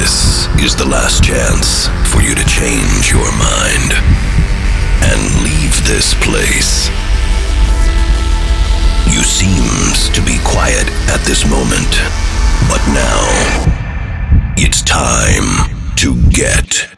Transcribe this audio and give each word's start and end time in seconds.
this 0.00 0.46
is 0.58 0.74
the 0.74 0.84
last 0.84 1.22
chance 1.22 1.86
for 2.10 2.20
you 2.20 2.34
to 2.34 2.44
change 2.50 3.10
your 3.10 3.30
mind 3.38 3.90
and 5.06 5.20
leave 5.46 5.74
this 5.86 6.14
place. 6.26 6.88
You 9.06 9.22
seems 9.22 10.08
to 10.10 10.20
be 10.26 10.38
quiet 10.42 10.86
at 11.14 11.20
this 11.22 11.46
moment, 11.46 11.92
but 12.66 12.82
now 12.90 13.22
it's 14.58 14.82
time 14.82 15.70
to 15.96 16.16
get 16.30 16.90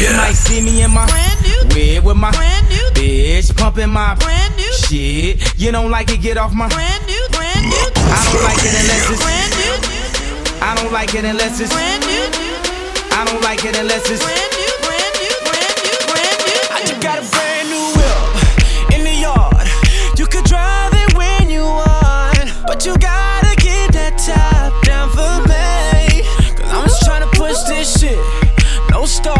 You 0.00 0.16
might 0.16 0.38
see 0.38 0.60
me 0.62 0.82
in 0.82 0.92
my 0.92 1.06
Brand 1.06 1.40
new. 1.42 1.74
wig 1.74 2.04
with 2.04 2.16
my 2.16 2.30
Brand 2.30 2.68
new. 2.68 2.86
bitch 2.94 3.56
pumping 3.56 3.90
my 3.90 4.14
Brand 4.14 4.56
new. 4.56 4.72
shit. 4.86 5.58
You 5.58 5.72
don't 5.72 5.90
like 5.90 6.10
it, 6.10 6.20
get 6.22 6.36
off 6.36 6.52
my. 6.54 6.68
Brand 6.68 7.04
new. 7.06 7.22
Brand 7.32 7.66
new. 7.66 7.86
I 7.98 8.30
don't 8.32 8.44
like 8.44 8.62
it 8.62 8.74
unless 8.80 9.10
it's. 9.10 9.22
Brand 9.22 9.52
new. 9.58 9.99
I 10.62 10.74
don't 10.76 10.92
like 10.92 11.14
it 11.14 11.24
unless 11.24 11.60
it's. 11.60 11.72
Brand 11.72 12.04
new. 12.04 12.24
I 13.16 13.24
don't 13.24 13.42
like 13.42 13.64
it 13.64 13.76
unless 13.78 14.08
it's. 14.10 14.22
Brand 14.22 14.52
new. 14.60 14.72
Brand 14.84 15.14
new. 15.16 15.34
Brand 15.48 15.76
new. 15.84 15.96
Brand 16.12 16.38
new. 16.44 16.60
I 16.76 16.78
just 16.84 17.00
got 17.00 17.16
a 17.16 17.24
brand 17.32 17.66
new 17.72 17.86
whip 17.96 18.94
in 18.94 19.00
the 19.04 19.16
yard. 19.16 19.66
You 20.18 20.26
could 20.26 20.44
drive 20.44 20.92
it 20.92 21.16
when 21.16 21.48
you 21.48 21.64
want, 21.64 22.52
but 22.66 22.84
you 22.84 22.92
gotta 22.98 23.56
keep 23.56 23.92
that 23.96 24.20
top 24.20 24.76
down 24.84 25.08
for 25.16 25.48
me. 25.48 26.28
Cause 26.56 26.70
I'm 26.70 26.84
just 26.84 27.04
trying 27.08 27.24
to 27.24 27.32
push 27.36 27.56
this 27.64 27.98
shit. 27.98 28.20
No 28.90 29.06
star. 29.06 29.39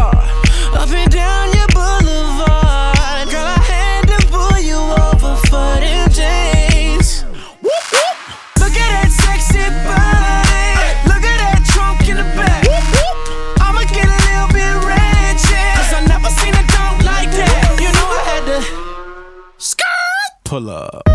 Skirt. 20.71 21.10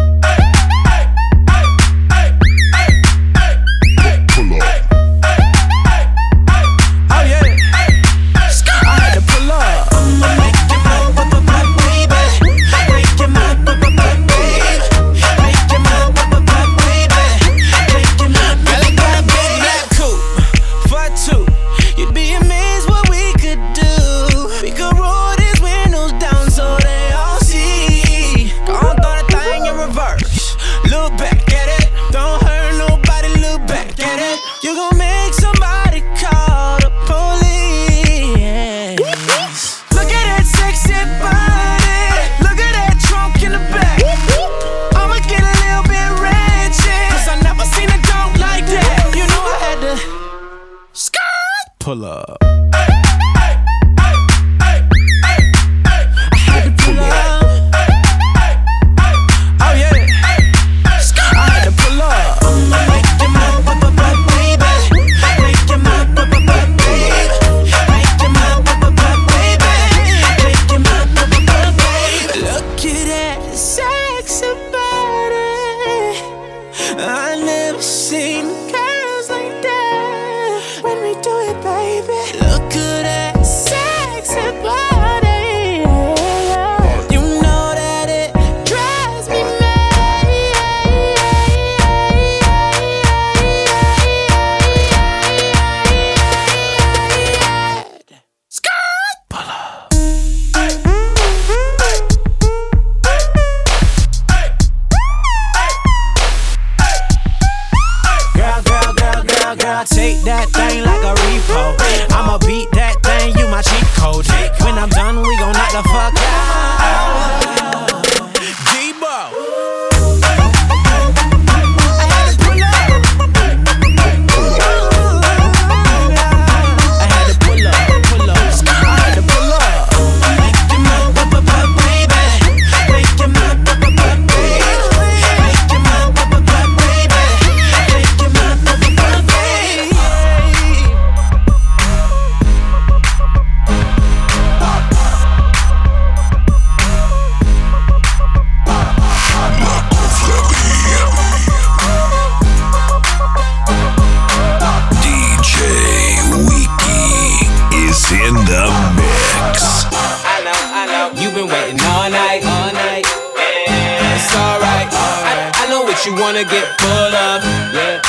Wanna 166.37 166.51
get 166.51 166.81
full 166.81 166.91
of. 166.91 167.43
Yeah. 167.73 168.03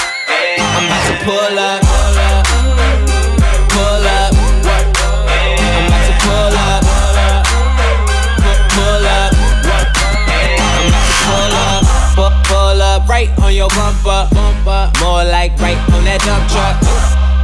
I'm 0.59 0.85
about 0.85 1.03
to 1.07 1.15
pull 1.23 1.59
up. 1.59 1.81
Pull 3.71 4.07
up. 4.19 4.33
I'm 5.63 5.85
about 5.87 6.03
to 6.07 6.13
pull 6.25 6.55
up. 6.67 6.83
Pu- 8.43 8.63
Pull 8.75 9.07
up. 9.07 9.31
I'm 10.75 10.87
about 10.87 11.07
to 11.07 11.15
pull 11.23 11.55
up. 11.55 12.43
Pull 12.43 12.81
up 12.81 13.07
right 13.07 13.29
on 13.39 13.53
your 13.55 13.69
bumper. 13.69 14.27
More 14.99 15.23
like 15.23 15.57
right 15.61 15.79
on 15.93 16.03
that 16.03 16.19
dump 16.25 16.49
truck. 16.51 16.75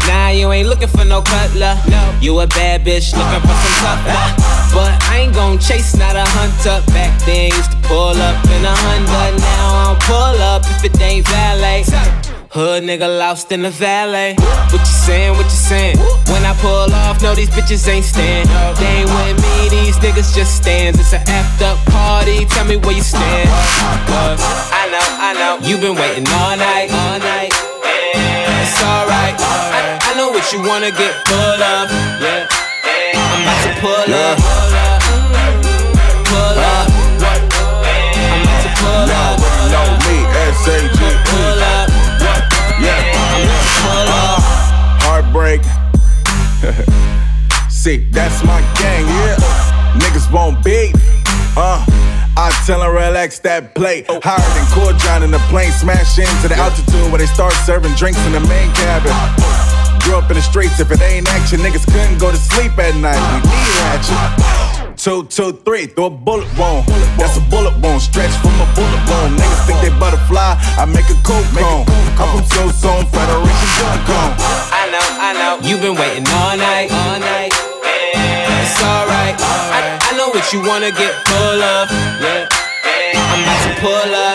Nah, 0.08 0.30
you 0.30 0.52
ain't 0.52 0.68
looking 0.68 0.90
for 0.90 1.06
no 1.06 1.22
cutler. 1.22 1.80
You 2.20 2.38
a 2.42 2.48
bad 2.48 2.84
bitch 2.84 3.16
looking 3.16 3.42
for 3.42 3.56
some 3.56 4.06
love. 4.06 4.63
But 4.74 4.98
I 5.06 5.22
ain't 5.22 5.34
gon' 5.34 5.60
chase, 5.60 5.96
not 5.96 6.16
a 6.16 6.26
hunter. 6.26 6.82
Back 6.92 7.14
then 7.26 7.52
used 7.54 7.72
to 7.72 7.78
pull 7.86 8.18
up 8.18 8.38
in 8.50 8.66
a 8.66 8.74
Honda. 8.74 9.38
Now 9.38 9.66
I 9.70 9.84
don't 9.94 10.02
pull 10.02 10.38
up 10.42 10.64
if 10.66 10.84
it 10.84 11.00
ain't 11.00 11.28
valet. 11.28 11.86
Hood 12.50 12.84
nigga 12.84 13.10
lost 13.10 13.52
in 13.52 13.62
the 13.62 13.70
valet. 13.70 14.36
What 14.70 14.82
you 14.82 14.98
saying? 15.06 15.34
What 15.38 15.46
you 15.46 15.58
saying? 15.58 15.98
When 16.30 16.46
I 16.46 16.54
pull 16.62 16.90
off, 17.06 17.22
no, 17.22 17.34
these 17.34 17.50
bitches 17.50 17.88
ain't 17.88 18.06
stand. 18.06 18.50
They 18.78 19.02
ain't 19.02 19.10
with 19.10 19.42
me, 19.42 19.70
these 19.70 19.98
niggas 19.98 20.36
just 20.36 20.58
stands. 20.58 21.00
It's 21.00 21.14
a 21.14 21.22
effed 21.26 21.62
up 21.62 21.78
party. 21.90 22.46
Tell 22.46 22.66
me 22.66 22.78
where 22.78 22.96
you 22.96 23.02
stand. 23.02 23.50
Uh, 24.10 24.38
I 24.74 24.90
know, 24.90 25.08
I 25.22 25.32
know. 25.34 25.54
You 25.68 25.78
been 25.78 25.96
waiting 25.96 26.26
all 26.30 26.58
night, 26.58 26.90
all 26.90 27.18
night. 27.18 27.54
It's 28.14 28.82
alright. 28.82 29.38
I, 29.38 29.98
I 30.02 30.18
know 30.18 30.30
what 30.30 30.46
you 30.54 30.62
wanna 30.62 30.92
get 30.92 31.14
full 31.26 31.62
of. 31.62 31.90
Yeah. 32.22 32.73
I'm 33.34 33.42
about 33.42 33.64
to 33.66 33.74
pull 33.82 34.14
up. 34.14 34.38
Pull 36.30 36.60
up. 36.62 36.86
I'm 36.86 38.46
about 38.46 38.62
to 38.62 38.70
pull 38.78 39.10
up. 39.10 39.42
know 39.74 39.90
me, 40.06 40.22
S-A-G. 40.54 41.00
Pull 41.02 41.64
up. 41.66 41.90
Yeah, 42.78 42.94
I'm 42.94 43.42
about 43.42 43.66
to 43.66 43.74
pull 43.82 44.10
up. 44.22 44.38
heartbreak. 45.02 45.62
See, 47.72 48.06
that's 48.12 48.44
my 48.44 48.62
gang, 48.78 49.08
yeah. 49.08 49.36
Niggas 49.98 50.32
won't 50.32 50.64
beat. 50.64 50.94
Uh, 51.58 51.84
I 52.38 52.52
tell 52.68 52.82
tell 52.82 52.84
'em 52.84 52.94
relax 52.94 53.40
that 53.40 53.74
plate. 53.74 54.06
Higher 54.10 54.54
than 54.54 54.66
Cool 54.74 54.94
in 55.24 55.32
the 55.32 55.42
plane, 55.50 55.72
smash 55.72 56.20
into 56.20 56.48
the 56.50 56.56
altitude 56.56 57.12
where 57.12 57.18
they 57.18 57.26
start 57.26 57.54
serving 57.66 57.96
drinks 57.96 58.24
in 58.28 58.34
the 58.34 58.42
main 58.42 58.72
cabin. 58.74 59.73
Grew 60.04 60.16
up 60.20 60.30
in 60.30 60.36
the 60.36 60.42
streets, 60.42 60.80
if 60.80 60.92
it 60.92 61.02
ain't 61.02 61.28
action, 61.30 61.60
niggas 61.60 61.88
couldn't 61.88 62.20
go 62.20 62.30
to 62.30 62.38
sleep 62.38 62.78
at 62.78 62.96
night. 63.00 63.20
We 63.40 63.56
need 63.56 63.80
action. 63.96 64.94
Two, 64.96 65.24
two, 65.26 65.54
three, 65.64 65.88
throw 65.88 66.08
a 66.08 66.10
bullet 66.10 66.48
wound. 66.58 66.88
That's 67.18 67.38
a 67.38 67.44
bullet 67.48 67.72
wound, 67.80 68.02
stretch 68.02 68.32
from 68.44 68.56
a 68.60 68.68
bullet 68.76 69.04
wound. 69.08 69.40
Niggas 69.40 69.66
think 69.66 69.80
they 69.80 69.92
butterfly, 70.00 70.60
I 70.76 70.86
make 70.86 71.08
a 71.08 71.18
coke 71.24 71.48
cone. 71.56 71.88
I'm 72.20 72.28
from 72.36 72.44
So 72.52 72.68
Zone, 72.72 73.06
Federation 73.16 73.70
Gun 73.80 74.00
Cone. 74.06 74.34
I 74.76 74.84
know, 74.92 75.08
I 75.24 75.30
know. 75.40 75.54
You've 75.68 75.82
been 75.82 75.96
waiting 75.96 76.28
all 76.36 76.56
night, 76.58 76.92
all 76.92 77.20
night. 77.20 77.52
It's 78.14 78.80
alright. 78.84 79.36
I, 79.40 80.00
I 80.04 80.18
know 80.18 80.30
what 80.30 80.52
you 80.54 80.60
wanna 80.68 80.92
get 80.92 81.14
full 81.28 81.64
of. 81.64 81.90
Yeah. 82.20 82.48
I'm 83.16 83.42
about 83.44 83.62
to 83.66 83.82
pull 83.82 84.16
up. 84.16 84.33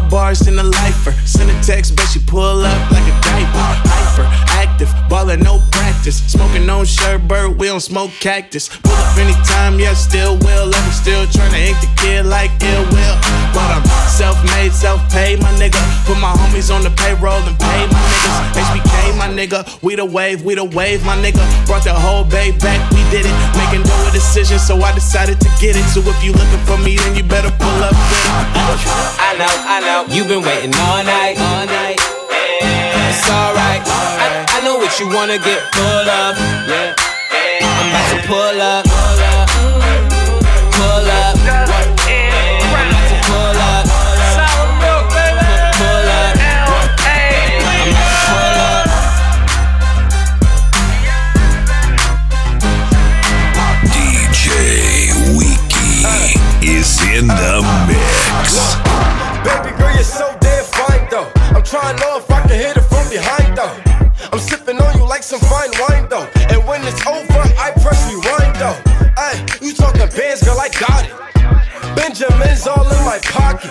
In, 0.00 0.10
bars 0.10 0.40
than 0.40 0.58
a 0.58 0.62
lifer. 0.62 1.12
Send 1.26 1.50
a 1.50 1.62
text, 1.62 1.96
bet 1.96 2.08
she 2.08 2.20
pull 2.20 2.64
up 2.64 2.90
like 2.90 3.04
a 3.04 3.14
diaper. 3.20 3.66
Hyper, 3.88 4.26
active, 4.56 4.92
ballin' 5.08 5.40
no 5.40 5.60
practice. 5.70 6.22
Smoking 6.30 6.68
on 6.70 6.84
sherbert, 6.84 7.58
we 7.58 7.66
don't 7.66 7.80
smoke 7.80 8.10
cactus. 8.20 8.68
Pull 8.68 8.92
up 8.92 9.16
anytime, 9.18 9.78
yeah, 9.78 9.94
still 9.94 10.36
will. 10.38 10.74
I'm 10.74 10.92
still 10.92 11.26
tryna 11.26 11.68
ink 11.68 11.80
the 11.80 11.90
kid 11.96 12.26
like 12.26 12.50
ill 12.62 12.84
will. 12.90 13.16
But 13.52 13.68
I'm 13.74 13.84
self-made, 14.08 14.72
self-paid, 14.72 15.40
my 15.40 15.52
nigga. 15.58 15.80
Put 16.06 16.18
my 16.18 16.32
homies 16.32 16.74
on 16.74 16.82
the 16.82 16.90
payroll 16.90 17.42
and 17.42 17.58
pay 17.58 17.86
my 17.86 18.00
niggas. 18.00 18.36
HBK, 18.60 19.18
my 19.18 19.28
nigga. 19.28 19.60
We 19.82 19.96
the 19.96 20.04
wave, 20.04 20.44
we 20.44 20.54
the 20.54 20.64
wave, 20.64 21.04
my 21.04 21.16
nigga. 21.16 21.42
Brought 21.66 21.84
the 21.84 21.94
whole 21.94 22.24
bay 22.24 22.52
back, 22.58 22.80
we 22.92 23.02
did 23.10 23.26
it. 23.26 23.34
Making 23.56 23.82
no 23.86 24.10
decision, 24.12 24.58
so 24.58 24.76
I 24.80 24.92
decided 24.94 25.40
to 25.40 25.48
get 25.60 25.76
it. 25.76 25.84
So 25.90 26.00
if 26.00 26.18
you 26.24 26.32
looking 26.32 26.64
for 26.66 26.78
me, 26.78 26.96
then 26.96 27.16
you 27.16 27.22
better 27.22 27.50
pull 27.50 27.80
up. 27.82 27.94
I 29.20 29.36
know, 29.38 29.46
I 29.46 29.80
know. 29.80 29.89
You've 29.90 30.28
been 30.28 30.42
waiting 30.42 30.72
all 30.74 31.02
night, 31.02 31.36
all 31.36 31.66
night. 31.66 31.98
It's 31.98 33.28
alright. 33.28 33.82
I, 33.82 34.46
I 34.48 34.60
know 34.64 34.76
what 34.76 35.00
you 35.00 35.08
wanna 35.08 35.36
get 35.36 35.60
full 35.74 36.08
of. 36.08 36.38
Yeah. 36.70 36.94
I'm 37.60 37.90
about 37.90 38.06
to 38.14 38.22
pull 38.26 38.60
up. 38.62 38.86
Pull 38.86 39.20
up. 41.10 41.36
I'm 41.42 41.66
about 42.70 43.02
to 43.10 43.18
pull 43.26 43.58
up. 43.66 43.84
Pull 43.90 44.22
up. 44.22 44.54
I'm 44.62 44.78
about 44.78 45.58
to 45.58 45.74
pull 45.74 46.06
up. 46.22 46.38
DJ 53.90 54.46
Wiki 55.36 55.90
is 56.64 56.90
in 57.12 57.26
the 57.26 57.58
uh. 57.64 57.79
Trying 61.70 61.94
to 61.98 62.02
know 62.02 62.18
if 62.18 62.28
I 62.28 62.42
can 62.48 62.58
hit 62.58 62.76
it 62.76 62.82
from 62.90 63.06
behind 63.06 63.54
though. 63.54 63.70
I'm 64.34 64.40
sipping 64.42 64.82
on 64.82 64.90
you 64.98 65.06
like 65.06 65.22
some 65.22 65.38
fine 65.38 65.70
wine 65.78 66.08
though. 66.10 66.26
And 66.50 66.66
when 66.66 66.82
it's 66.82 66.98
over, 67.06 67.46
I 67.62 67.70
press 67.78 68.10
rewind 68.10 68.58
though. 68.58 68.74
Ay, 69.14 69.38
you 69.62 69.72
talking 69.72 70.02
bands, 70.10 70.42
girl, 70.42 70.58
I 70.58 70.66
got 70.74 71.06
it. 71.06 71.14
Benjamin's 71.94 72.66
all 72.66 72.82
in 72.82 72.98
my 73.06 73.22
pocket. 73.22 73.70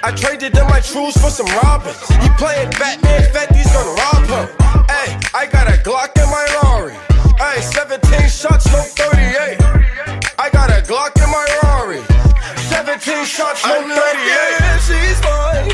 I 0.00 0.16
traded 0.16 0.56
in 0.56 0.64
my 0.72 0.80
truths 0.80 1.20
for 1.20 1.28
some 1.28 1.44
Robins. 1.60 2.00
He 2.24 2.32
playing 2.40 2.72
Batman, 2.80 3.28
Fetty's 3.28 3.68
gonna 3.76 3.92
rob 3.92 4.24
him. 4.24 4.48
Ay, 4.88 5.20
I 5.34 5.44
got 5.44 5.68
a 5.68 5.76
Glock 5.84 6.16
in 6.16 6.24
my 6.32 6.48
Rari. 6.64 6.96
Ay, 7.44 7.60
17 7.60 8.24
shots, 8.24 8.64
no 8.72 8.80
38. 8.96 9.60
I 10.40 10.48
got 10.48 10.72
a 10.72 10.80
Glock 10.80 11.12
in 11.20 11.28
my 11.28 11.44
Rari. 11.60 12.00
17 12.72 13.26
shots, 13.28 13.60
no 13.66 13.84
38. 13.84 13.92
Yeah, 14.32 14.78
she's 14.80 15.20
mine. 15.20 15.73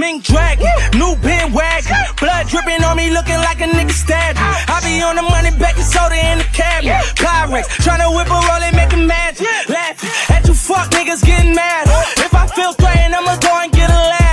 mink 0.00 0.24
dragon. 0.24 0.72
New 0.96 1.14
pin 1.20 1.52
wagon. 1.52 1.94
Blood 2.18 2.48
dripping 2.48 2.82
on 2.82 2.96
me, 2.96 3.10
looking 3.10 3.36
like 3.36 3.60
a 3.60 3.68
nigga 3.68 3.92
stabbed. 3.92 4.40
me. 4.40 4.48
I 4.72 4.80
be 4.80 5.02
on 5.04 5.14
the 5.16 5.22
money, 5.22 5.52
baking 5.52 5.84
soda 5.84 6.16
in 6.16 6.38
the 6.38 6.48
cabinet. 6.56 7.04
Pyrex, 7.20 7.68
tryna 7.84 8.08
whip 8.16 8.26
a 8.26 8.40
roll 8.48 8.64
and 8.64 8.74
make 8.74 8.92
a 8.94 8.96
magic. 8.96 9.46
Laughing 9.68 10.10
at 10.34 10.48
you 10.48 10.54
fuck 10.54 10.90
niggas 10.96 11.22
getting 11.22 11.54
mad. 11.54 11.86
If 12.16 12.32
I 12.34 12.46
feel 12.48 12.72
threatened, 12.72 13.14
I'ma 13.14 13.36
go 13.36 13.52
and 13.60 13.70
get 13.70 13.90
a 13.90 14.00
ladder 14.12 14.30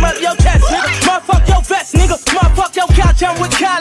climb 0.00 0.04
up 0.04 0.20
your 0.20 0.36
chest, 0.36 0.64
nigga. 0.70 0.90
Motherfuck 1.06 1.48
your 1.48 1.62
vest, 1.62 1.94
nigga. 1.94 2.16
Motherfuck 2.34 2.76
your 2.76 2.88
couch, 2.88 3.22
I'm 3.22 3.40
with 3.40 3.52
Khaled, 3.52 3.79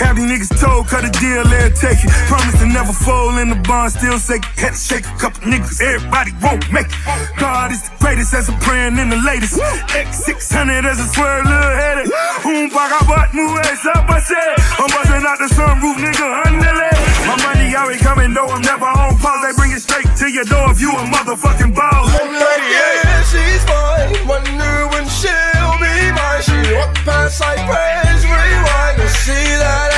Have 0.00 0.16
these 0.16 0.24
niggas 0.24 0.56
told, 0.56 0.88
cut 0.88 1.04
a 1.04 1.12
deal, 1.12 1.44
let 1.44 1.76
take 1.76 2.00
it. 2.00 2.10
Promise 2.24 2.58
to 2.60 2.66
never 2.66 2.92
fold 2.92 3.36
in 3.36 3.52
the 3.52 3.60
bond, 3.68 3.92
still 3.92 4.18
shake. 4.18 4.44
Had 4.56 4.72
to 4.72 4.80
shake 4.80 5.04
a 5.04 5.16
couple 5.20 5.44
niggas, 5.44 5.76
everybody 5.80 6.32
won't 6.40 6.64
make 6.72 6.88
it. 6.88 7.00
God 7.36 7.70
is 7.70 7.84
the 7.84 7.92
greatest 8.00 8.32
as 8.32 8.48
I'm 8.48 8.58
praying 8.60 8.96
in 8.96 9.12
the 9.12 9.20
latest. 9.20 9.60
X600 9.92 10.88
as 10.88 10.98
a 11.00 11.06
swear, 11.12 11.44
little 11.44 11.76
headed. 11.76 12.08
Um, 12.48 12.72
paga 12.72 13.04
butt, 13.04 13.28
move 13.36 13.52
ass 13.60 13.84
up, 13.92 14.08
I 14.08 14.20
said. 14.24 14.56
I'm 14.80 14.88
busting 14.88 15.20
out 15.20 15.38
the 15.38 15.52
sunroof, 15.52 15.96
nigga, 16.00 16.26
underlay. 16.48 16.96
My 17.28 17.36
money 17.44 17.76
always 17.76 18.00
coming, 18.00 18.32
though 18.32 18.48
I'm 18.48 18.62
never 18.62 18.88
on 18.88 19.20
pause. 19.20 19.44
They 19.44 19.52
bring 19.52 19.72
it 19.72 19.84
straight 19.84 20.08
to 20.16 20.26
your 20.32 20.44
door 20.44 20.72
if 20.72 20.80
you 20.80 20.90
a 20.90 21.04
motherfucking 21.12 21.76
boss. 21.76 22.08
Yeah, 22.16 23.22
she's 23.28 23.62
mine. 23.68 24.26
Wonder 24.26 24.88
when 24.96 25.04
she'll 25.12 25.76
be 25.76 25.92
mine. 26.16 26.40
She 26.40 26.56
walk 26.72 26.96
past 27.04 27.40
like 27.44 27.60
praise, 27.68 28.24
rewind 28.24 28.96
and 28.98 29.10
see 29.10 29.54
that 29.60 29.89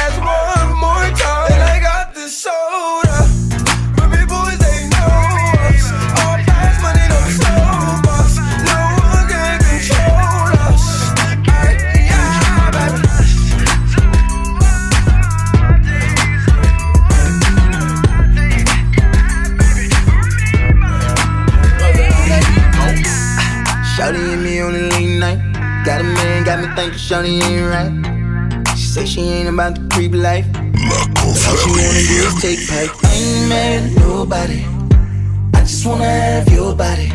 got 27.12 27.24
me 27.24 27.40
thinking 27.40 27.42
Shawty 27.42 27.42
ain't 27.42 28.64
right. 28.64 28.76
She 28.78 28.86
say 28.86 29.04
she 29.04 29.20
ain't 29.20 29.48
about 29.50 29.74
the 29.74 29.86
creep 29.92 30.12
life. 30.14 30.46
But 30.52 31.18
all 31.20 31.34
she 31.34 31.70
wanna 31.70 32.02
do 32.08 32.18
is 32.24 32.34
take 32.40 32.60
pipe. 32.66 32.90
I 33.04 33.12
ain't 33.12 33.48
mad 33.50 33.82
at 33.82 33.98
nobody. 33.98 34.64
I 35.54 35.60
just 35.60 35.84
wanna 35.84 36.04
have 36.08 36.48
your 36.48 36.74
body. 36.74 37.08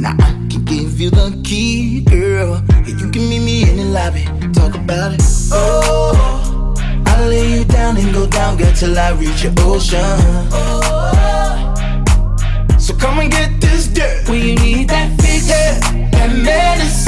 Now 0.00 0.14
I 0.18 0.30
can 0.50 0.64
give 0.64 0.98
you 0.98 1.10
the 1.10 1.38
key, 1.44 2.00
girl. 2.04 2.54
And 2.70 2.88
you 2.88 3.10
can 3.10 3.28
meet 3.28 3.40
me 3.44 3.68
in 3.68 3.76
the 3.76 3.84
lobby. 3.84 4.24
Talk 4.54 4.74
about 4.74 5.12
it. 5.12 5.22
Oh, 5.52 6.74
I'll 7.06 7.28
lay 7.28 7.58
you 7.58 7.64
down 7.64 7.98
and 7.98 8.12
go 8.14 8.26
down, 8.26 8.56
girl, 8.56 8.72
till 8.72 8.98
I 8.98 9.10
reach 9.12 9.44
your 9.44 9.52
ocean. 9.58 10.00
So 12.80 12.94
come 12.96 13.18
and 13.18 13.30
get 13.30 13.60
this 13.60 13.88
dirt. 13.88 14.26
When 14.28 14.40
you 14.40 14.54
need 14.56 14.88
that 14.88 15.20
fix, 15.20 15.48
Yeah. 15.48 15.78
that 16.12 16.30
medicine. 16.34 17.07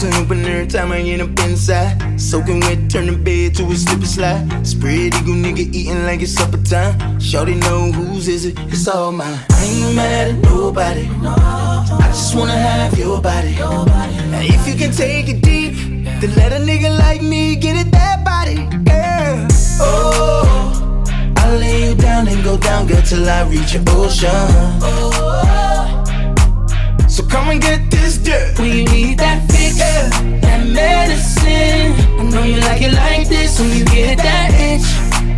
Every 0.00 0.64
time 0.68 0.92
I 0.92 1.00
end 1.00 1.22
up 1.22 1.36
inside. 1.40 2.20
Soaking 2.20 2.60
wet, 2.60 2.88
turn 2.88 3.06
the 3.06 3.16
bed 3.16 3.56
to 3.56 3.64
a 3.64 3.74
slip 3.74 3.98
and 3.98 4.06
slide. 4.06 4.66
Spread 4.66 5.12
eagle 5.14 5.34
nigga 5.34 5.74
eating 5.74 6.04
like 6.04 6.22
it's 6.22 6.34
supper 6.34 6.58
time. 6.58 7.18
Shorty 7.18 7.56
know 7.56 7.90
whose 7.90 8.28
is 8.28 8.44
it, 8.44 8.56
it's 8.68 8.86
all 8.86 9.10
mine. 9.10 9.40
I 9.50 9.64
ain't 9.64 9.96
mad 9.96 10.28
at 10.28 10.34
nobody. 10.44 11.08
I 11.24 12.06
just 12.08 12.36
wanna 12.36 12.52
have 12.52 12.96
your 12.96 13.20
body. 13.20 13.56
Now 13.56 14.40
if 14.40 14.68
you 14.68 14.76
can 14.76 14.92
take 14.92 15.28
it 15.28 15.42
deep, 15.42 15.74
then 16.20 16.32
let 16.36 16.52
a 16.52 16.60
nigga 16.64 16.96
like 16.96 17.20
me 17.20 17.56
get 17.56 17.74
it 17.74 17.90
that 17.90 18.24
body, 18.24 18.54
girl. 18.84 19.48
Oh, 19.80 21.04
I'll 21.38 21.58
lay 21.58 21.88
you 21.88 21.94
down 21.96 22.28
and 22.28 22.44
go 22.44 22.56
down, 22.56 22.86
girl, 22.86 23.02
till 23.02 23.28
I 23.28 23.42
reach 23.48 23.74
your 23.74 23.82
ocean. 23.88 24.28
So 27.18 27.26
come 27.26 27.48
and 27.48 27.60
get 27.60 27.90
this 27.90 28.16
dirt. 28.16 28.56
When 28.60 28.70
you 28.70 28.84
need 28.84 29.18
that 29.18 29.42
fix, 29.50 29.74
that 29.74 30.62
medicine. 30.70 31.90
I 32.14 32.22
know 32.30 32.44
you 32.44 32.60
like 32.60 32.80
it 32.80 32.92
like 32.94 33.26
this 33.26 33.58
when 33.58 33.76
you 33.76 33.84
get 33.86 34.18
that 34.18 34.54
itch. 34.54 34.86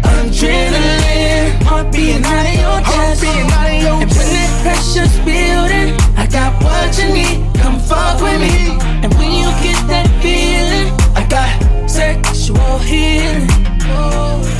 Adrenaline, 0.05 1.63
heart 1.63 1.91
beating 1.91 2.23
out 2.23 2.45
of 2.45 2.53
your 2.53 2.81
chest. 2.85 3.25
out 3.25 3.65
of 3.65 3.81
your 3.81 3.97
and 3.97 4.11
when 4.13 4.29
that 4.29 4.53
pressure's 4.61 5.17
building, 5.25 5.97
I 6.21 6.29
got 6.29 6.53
what 6.63 6.93
you 7.01 7.15
need. 7.17 7.49
Come 7.57 7.81
fuck 7.81 8.21
with 8.21 8.39
me. 8.45 8.77
And 9.01 9.15
when 9.15 9.33
you 9.33 9.49
get 9.65 9.81
that 9.89 10.05
feeling, 10.21 10.93
I 11.17 11.25
got 11.33 11.89
sexual 11.89 12.77
healing. 12.85 13.49
Baby, 13.89 14.60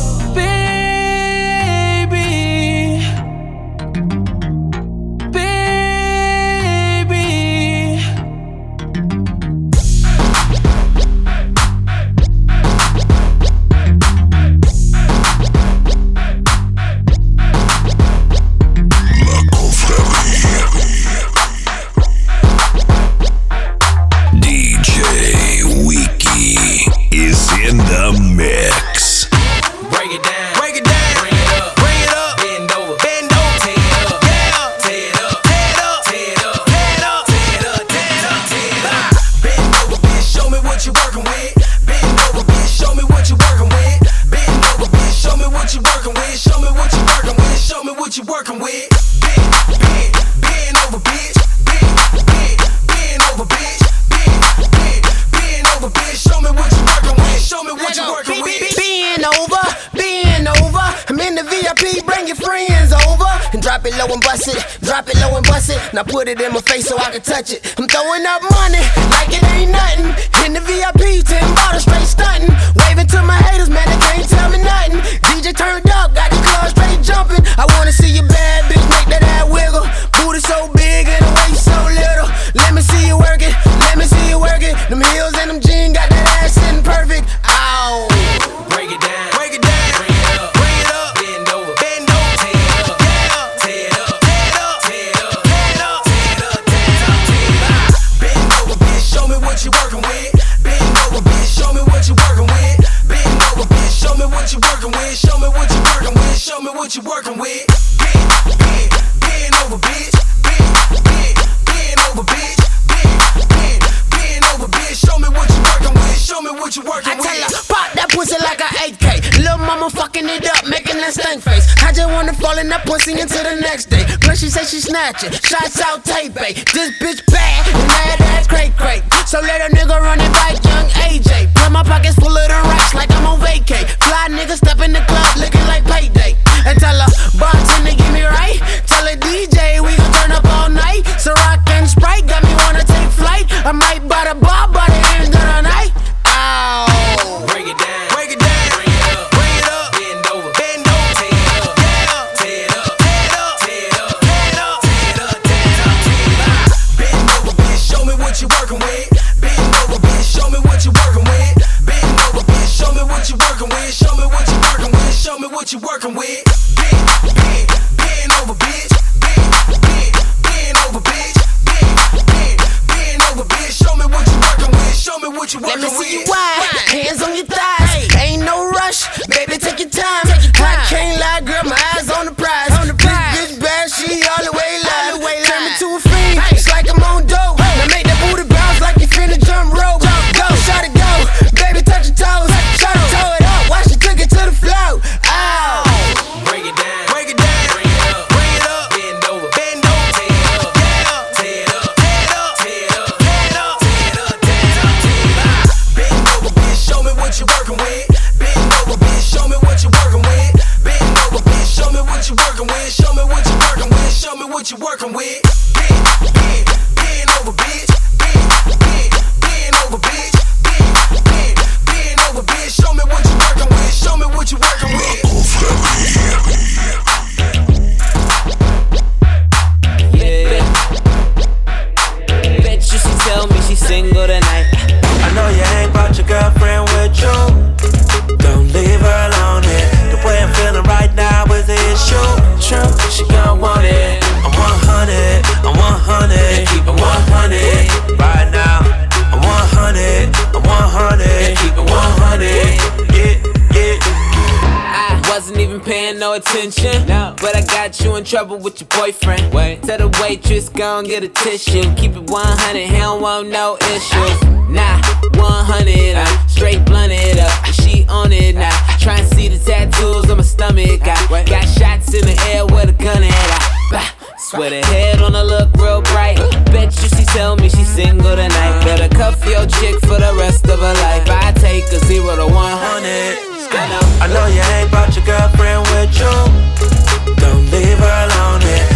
Tissue. 261.33 261.83
Keep 261.95 262.15
it 262.15 262.29
100, 262.29 262.87
he 262.87 262.97
don't 262.97 263.21
want 263.21 263.49
no 263.49 263.77
issues. 263.93 264.37
Nah, 264.69 265.01
100, 265.35 266.15
I'm 266.15 266.47
straight 266.47 266.83
blunted 266.85 267.39
up. 267.39 267.51
She 267.73 268.05
on 268.07 268.31
it 268.31 268.55
now. 268.55 268.75
Try 268.99 269.19
and 269.19 269.27
see 269.33 269.47
the 269.47 269.59
tattoos 269.59 270.29
on 270.29 270.37
my 270.37 270.43
stomach. 270.43 271.01
I 271.01 271.43
got 271.43 271.65
shots 271.67 272.13
in 272.13 272.25
the 272.25 272.37
air 272.53 272.65
with 272.65 272.89
a 272.89 272.97
gun 272.97 273.23
at. 273.23 273.31
I 273.31 273.87
bah, 273.91 274.09
swear 274.37 274.69
the 274.69 274.85
head 274.87 275.21
on 275.21 275.33
her 275.33 275.43
look 275.43 275.73
real 275.75 276.01
bright. 276.13 276.37
Bet 276.71 276.95
you 277.01 277.09
she 277.09 277.25
tell 277.25 277.55
me 277.55 277.69
she's 277.69 277.89
single 277.89 278.35
tonight. 278.35 278.83
Better 278.83 279.09
cuff 279.09 279.43
your 279.45 279.65
chick 279.65 279.99
for 280.01 280.19
the 280.19 280.33
rest 280.37 280.67
of 280.67 280.79
her 280.79 280.95
life. 281.05 281.27
I 281.29 281.51
take 281.53 281.85
a 281.91 281.99
zero 282.05 282.35
to 282.35 282.47
100. 282.47 283.51
I 283.73 284.27
know. 284.27 284.45
You 284.45 284.61
ain't 284.61 284.89
brought 284.91 285.15
your 285.15 285.25
girlfriend 285.25 285.81
with 285.91 286.11
you. 286.19 287.35
Don't 287.35 287.71
leave 287.71 287.97
her 287.97 288.25
alone. 288.25 288.90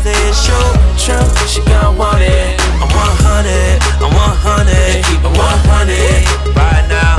Is 0.00 0.04
the 0.04 0.16
issue. 0.28 0.66
True, 0.96 1.46
she 1.46 1.60
gon' 1.64 1.96
want 1.96 2.22
it. 2.22 2.60
I'm 2.80 2.88
100, 2.88 3.80
I'm 4.00 4.12
100, 4.12 5.04
keep 5.04 5.20
it 5.20 5.32
100 5.36 6.56
right 6.56 6.86
now. 6.88 7.16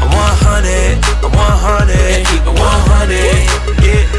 I'm 0.00 0.10
100, 0.12 1.00
I'm 1.24 1.32
100, 1.32 2.26
keep 2.26 2.42
it 2.42 2.58
100. 2.58 3.12
Yeah, 3.12 4.06
yeah. 4.06 4.11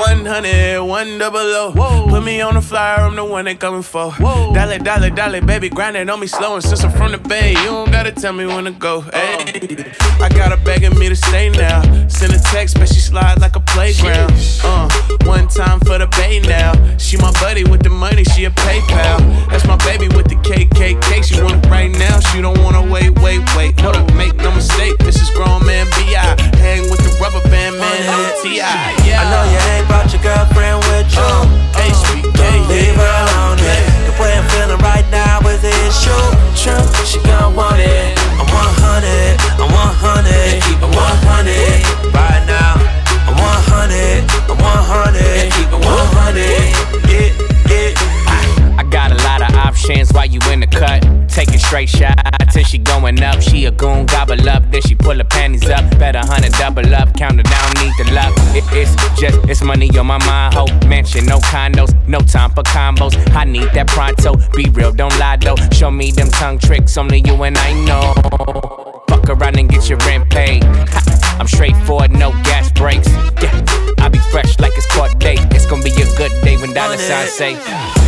Uh. 0.00 0.10
100, 0.10 0.82
one 0.82 1.18
double 1.18 1.38
O. 1.38 2.06
Put 2.08 2.22
me 2.22 2.40
on 2.40 2.54
the 2.54 2.60
flyer, 2.60 3.00
I'm 3.00 3.16
the 3.16 3.24
one 3.24 3.44
they 3.44 3.54
coming 3.54 3.82
for. 3.82 4.12
Whoa. 4.12 4.54
Dollar, 4.54 4.78
dollar, 4.78 5.10
dollar, 5.10 5.40
baby, 5.40 5.68
grind 5.68 5.96
it 5.96 6.08
on 6.08 6.20
me 6.20 6.26
slow. 6.26 6.54
And 6.54 6.64
since 6.64 6.84
I'm 6.84 6.92
from 6.92 7.12
the 7.12 7.18
bay, 7.18 7.50
you 7.50 7.64
don't 7.64 7.90
gotta 7.90 8.12
tell 8.12 8.32
me 8.32 8.46
when 8.46 8.64
to 8.64 8.70
go. 8.70 9.02
Hey, 9.02 9.92
I 10.20 10.28
got 10.28 10.56
her 10.56 10.64
begging 10.64 10.98
me 10.98 11.08
to 11.08 11.16
stay 11.16 11.50
now. 11.50 11.82
Send 12.08 12.32
a 12.32 12.38
text, 12.38 12.78
but 12.78 12.88
she 12.88 13.00
slide 13.00 13.40
like 13.40 13.56
a 13.56 13.60
playground. 13.60 14.32
Uh, 14.64 14.88
one 15.24 15.48
time 15.48 15.80
for 15.80 15.98
the 15.98 16.06
bay 16.16 16.40
now. 16.40 16.72
She 16.96 17.16
my 17.16 17.32
buddy 17.40 17.64
with 17.64 17.82
the 17.82 17.90
money, 17.90 18.24
she 18.24 18.44
a 18.46 18.50
PayPal. 18.50 19.18
That's 19.50 19.66
my 19.66 19.76
baby 19.84 20.08
with 20.16 20.28
the 20.28 20.36
KKK. 20.36 21.24
She 21.24 21.42
want 21.42 21.64
it 21.64 21.68
right 21.68 21.90
now, 21.90 22.20
she 22.20 22.40
don't 22.40 22.58
wanna 22.62 22.82
wait, 22.90 23.18
wait, 23.20 23.40
wait. 23.56 23.78
Hold 23.80 23.96
up, 23.96 24.14
make 24.14 24.36
no 24.36 24.50
mistake, 24.54 24.96
this 24.98 25.20
is 25.20 25.30
grown 25.30 25.64
man 25.66 25.86
B.I. 25.96 26.40
Hang 26.56 26.82
with 26.90 27.00
the 27.00 27.16
rubber 27.20 27.42
band 27.50 27.76
man, 27.76 28.32
T.I. 28.42 29.06
Yeah. 29.06 29.20
I 29.20 29.24
know 29.30 29.44
you 29.52 29.58
ain't 29.76 29.89
brought 29.90 30.06
your 30.14 30.22
girlfriend 30.22 30.78
with 30.86 31.10
you. 31.10 31.18
Oh, 31.18 31.50
HBK, 31.74 32.22
oh, 32.22 32.38
Don't 32.38 32.64
leave 32.70 32.94
her 32.94 33.14
alone 33.26 33.58
here. 33.58 33.82
The 34.06 34.14
way 34.22 34.30
I'm 34.38 34.46
feeling 34.54 34.78
right 34.86 35.06
now 35.10 35.42
is 35.50 35.60
the 35.66 35.74
issue. 35.90 36.22
True, 36.54 36.78
she 37.02 37.18
gon' 37.26 37.58
want 37.58 37.82
it. 37.82 38.14
I'm 38.38 38.46
100, 38.46 39.34
I'm 39.58 39.66
100, 39.66 40.62
keep 40.62 40.78
it 40.78 40.90
100 40.94 42.14
right 42.14 42.44
now. 42.46 42.78
I'm 43.26 43.34
100, 43.34 44.30
I'm 44.46 44.62
100, 44.62 45.50
keep 45.58 45.66
it 45.66 45.82
100. 45.82 46.70
Yeah, 47.10 47.34
yeah. 47.66 48.78
I 48.78 48.82
got 48.86 49.10
a 49.10 49.18
lot 49.26 49.26
of 49.26 49.29
options 49.70 50.12
while 50.12 50.26
you 50.26 50.40
in 50.50 50.60
the 50.60 50.66
cut. 50.66 51.00
Taking 51.28 51.58
straight 51.58 51.88
shots 51.88 52.56
and 52.56 52.66
she 52.66 52.78
going 52.78 53.22
up. 53.22 53.40
She 53.40 53.66
a 53.66 53.70
goon, 53.70 54.06
gobble 54.06 54.48
up, 54.48 54.62
then 54.70 54.82
she 54.82 54.94
pull 54.94 55.16
her 55.16 55.24
panties 55.24 55.68
up. 55.68 55.84
Bet 55.98 56.16
a 56.16 56.20
hundred 56.20 56.52
double 56.52 56.94
up, 56.94 57.14
count 57.14 57.36
her 57.36 57.42
down, 57.42 57.68
need 57.80 57.94
the 57.98 58.12
luck. 58.12 58.32
It, 58.56 58.64
it's 58.72 58.94
just, 59.20 59.38
it's 59.48 59.62
money 59.62 59.88
on 59.96 60.06
my 60.06 60.18
mind. 60.26 60.54
Hope 60.54 60.72
mansion, 60.86 61.26
no 61.26 61.38
condos, 61.38 61.92
no 62.08 62.18
time 62.18 62.50
for 62.50 62.64
combos. 62.64 63.14
I 63.34 63.44
need 63.44 63.70
that 63.74 63.86
pronto. 63.86 64.36
Be 64.56 64.68
real, 64.70 64.92
don't 64.92 65.16
lie 65.18 65.36
though. 65.36 65.56
Show 65.72 65.90
me 65.90 66.10
them 66.10 66.30
tongue 66.30 66.58
tricks, 66.58 66.98
only 66.98 67.22
you 67.24 67.40
and 67.44 67.56
I 67.56 67.72
know. 67.84 68.89
Fuck 69.20 69.36
around 69.36 69.58
and 69.58 69.68
get 69.68 69.88
your 69.88 69.98
rent 70.08 70.30
paid. 70.30 70.64
Ha, 70.64 71.36
I'm 71.38 71.46
straightforward, 71.46 72.10
no 72.12 72.30
gas 72.48 72.72
brakes. 72.72 73.08
Yeah, 73.42 73.52
I 73.98 74.08
be 74.08 74.18
fresh 74.32 74.58
like 74.58 74.72
it's 74.76 74.86
court 74.96 75.18
date. 75.18 75.40
It's 75.52 75.66
gonna 75.66 75.82
be 75.82 75.90
a 75.90 76.08
good 76.16 76.32
day 76.42 76.56
when 76.56 76.72
dollar 76.72 76.96
signs 76.96 77.32
say. 77.32 77.56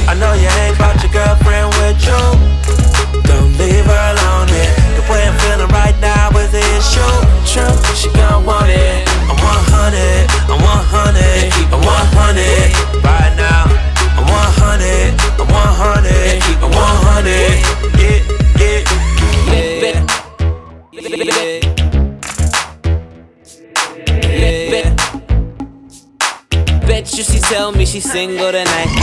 I 0.09 0.15
know 0.17 0.33
you 0.33 0.49
ain't 0.49 0.77
brought 0.79 0.97
your 1.05 1.13
girlfriend 1.13 1.69
with 1.85 2.01
you. 2.01 2.23
Don't 3.29 3.53
leave 3.61 3.85
her 3.85 4.05
alone 4.17 4.49
here. 4.49 4.73
The 4.97 5.05
way 5.13 5.29
I'm 5.29 5.37
feeling 5.45 5.69
right 5.69 5.97
now 6.01 6.31
is 6.39 6.55
issue. 6.55 7.42
Single 28.03 28.51
tonight. 28.51 29.02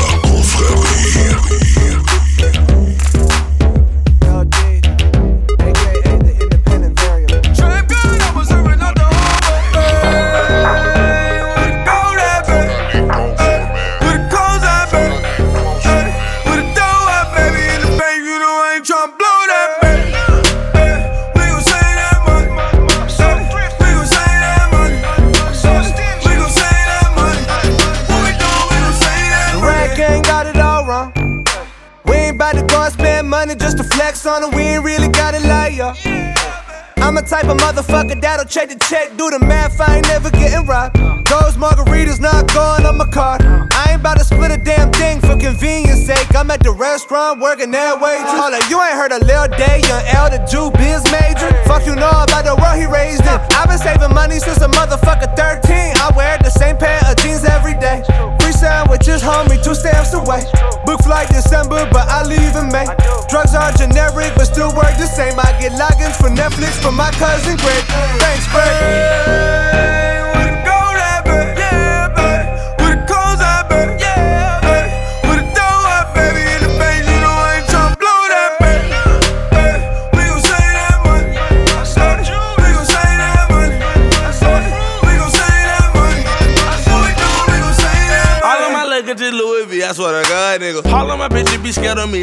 The 38.69 38.77
check, 38.85 39.17
do 39.17 39.29
the 39.29 39.39
math. 39.39 39.81
I 39.81 39.97
ain't 39.97 40.07
never 40.07 40.29
getting 40.29 40.65
robbed. 40.65 40.95
Those 41.25 41.57
margaritas 41.57 42.21
not 42.21 42.45
going 42.53 42.85
on 42.85 42.97
my 42.97 43.09
card. 43.09 43.41
I 43.73 43.91
ain't 43.91 44.01
about 44.01 44.17
to 44.17 44.23
split 44.23 44.51
a 44.51 44.57
damn 44.57 44.93
thing 44.93 45.19
for 45.21 45.35
convenience 45.35 46.05
sake. 46.05 46.29
I'm 46.35 46.51
at 46.51 46.61
the 46.61 46.71
restaurant 46.71 47.41
working 47.41 47.71
that 47.71 47.99
way 47.99 48.21
up, 48.21 48.53
you 48.69 48.77
ain't 48.77 48.93
heard 48.93 49.11
a 49.11 49.19
Lil 49.25 49.49
Day, 49.57 49.81
young 49.89 50.05
L, 50.13 50.29
the 50.29 50.37
Jew 50.45 50.69
biz 50.77 51.01
major. 51.09 51.49
Fuck 51.65 51.85
you 51.89 51.97
know 51.97 52.13
about 52.13 52.45
the 52.45 52.53
world 52.61 52.77
he 52.77 52.85
raised 52.85 53.25
in. 53.25 53.37
I've 53.57 53.69
been 53.69 53.81
saving 53.81 54.13
money 54.13 54.37
since 54.37 54.61
a 54.61 54.69
motherfucker 54.69 55.33
13. 55.33 55.97
I 55.97 56.13
wear 56.13 56.37
the 56.37 56.53
same 56.53 56.77
pair 56.77 57.01
of 57.09 57.17
jeans 57.17 57.43
every 57.45 57.73
day. 57.81 58.05
Free 58.41 58.53
sandwiches, 58.53 59.25
homie, 59.25 59.57
two 59.63 59.73
stamps 59.73 60.13
away. 60.13 60.45
Book 60.85 61.01
flight 61.01 61.29
December, 61.29 61.89
but 61.89 62.05
I 62.05 62.21
leave 62.21 62.53
in 62.53 62.69
May. 62.69 62.85
Drugs 63.29 63.53
are 63.57 63.73
generic, 63.73 64.33
but 64.37 64.45
still 64.45 64.69
work 64.77 64.93
the 65.01 65.09
same. 65.09 65.33
I 65.41 65.57
get 65.57 65.73
logins 65.73 66.17
for 66.21 66.29
Netflix 66.29 66.77
from 66.77 66.95
my 66.95 67.09
cousin 67.17 67.57
Greg. 67.57 67.85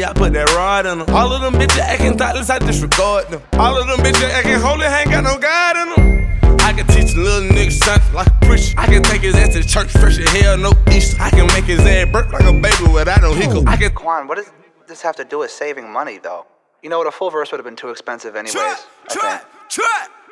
I 0.07 0.13
put 0.13 0.31
that 0.33 0.47
rod 0.55 0.85
in 0.85 0.99
them. 0.99 1.09
All 1.13 1.33
of 1.33 1.41
them 1.41 1.53
bitches 1.59 1.79
acting 1.79 2.17
thoughtless, 2.17 2.49
I 2.49 2.59
disregard 2.59 3.27
them. 3.27 3.41
All 3.53 3.77
of 3.77 3.87
them 3.87 3.99
bitches 3.99 4.29
acting 4.29 4.55
holy, 4.55 4.85
ain't 4.85 5.11
got 5.11 5.25
no 5.25 5.37
God 5.37 5.75
in 5.75 5.87
them. 5.91 6.59
I 6.61 6.71
can 6.71 6.87
teach 6.87 7.13
a 7.13 7.19
little 7.19 7.49
nigga 7.49 7.71
something 7.71 8.13
like 8.13 8.27
a 8.27 8.45
preacher. 8.45 8.73
I 8.77 8.85
can 8.85 9.03
take 9.03 9.21
his 9.21 9.35
ass 9.35 9.53
to 9.53 9.63
church 9.67 9.91
fresh 9.91 10.17
as 10.17 10.29
hell, 10.29 10.57
no 10.57 10.71
Easter. 10.91 11.21
I 11.21 11.29
can 11.29 11.47
make 11.47 11.65
his 11.65 11.81
ass 11.81 12.09
burp 12.09 12.31
like 12.31 12.43
a 12.43 12.53
baby 12.53 12.91
without 12.93 13.21
no 13.21 13.33
hiccup. 13.33 13.67
I 13.67 13.75
can 13.75 13.91
Quan, 13.91 14.27
what 14.29 14.37
does 14.37 14.49
this 14.87 15.01
have 15.01 15.17
to 15.17 15.25
do 15.25 15.39
with 15.39 15.51
saving 15.51 15.91
money, 15.91 16.19
though? 16.19 16.45
You 16.81 16.89
know 16.89 16.99
what? 16.99 17.07
A 17.07 17.11
full 17.11 17.29
verse 17.29 17.51
would 17.51 17.57
have 17.57 17.65
been 17.65 17.75
too 17.75 17.89
expensive, 17.89 18.37
anyways. 18.37 18.55
I 18.55 18.75
think. 19.09 19.41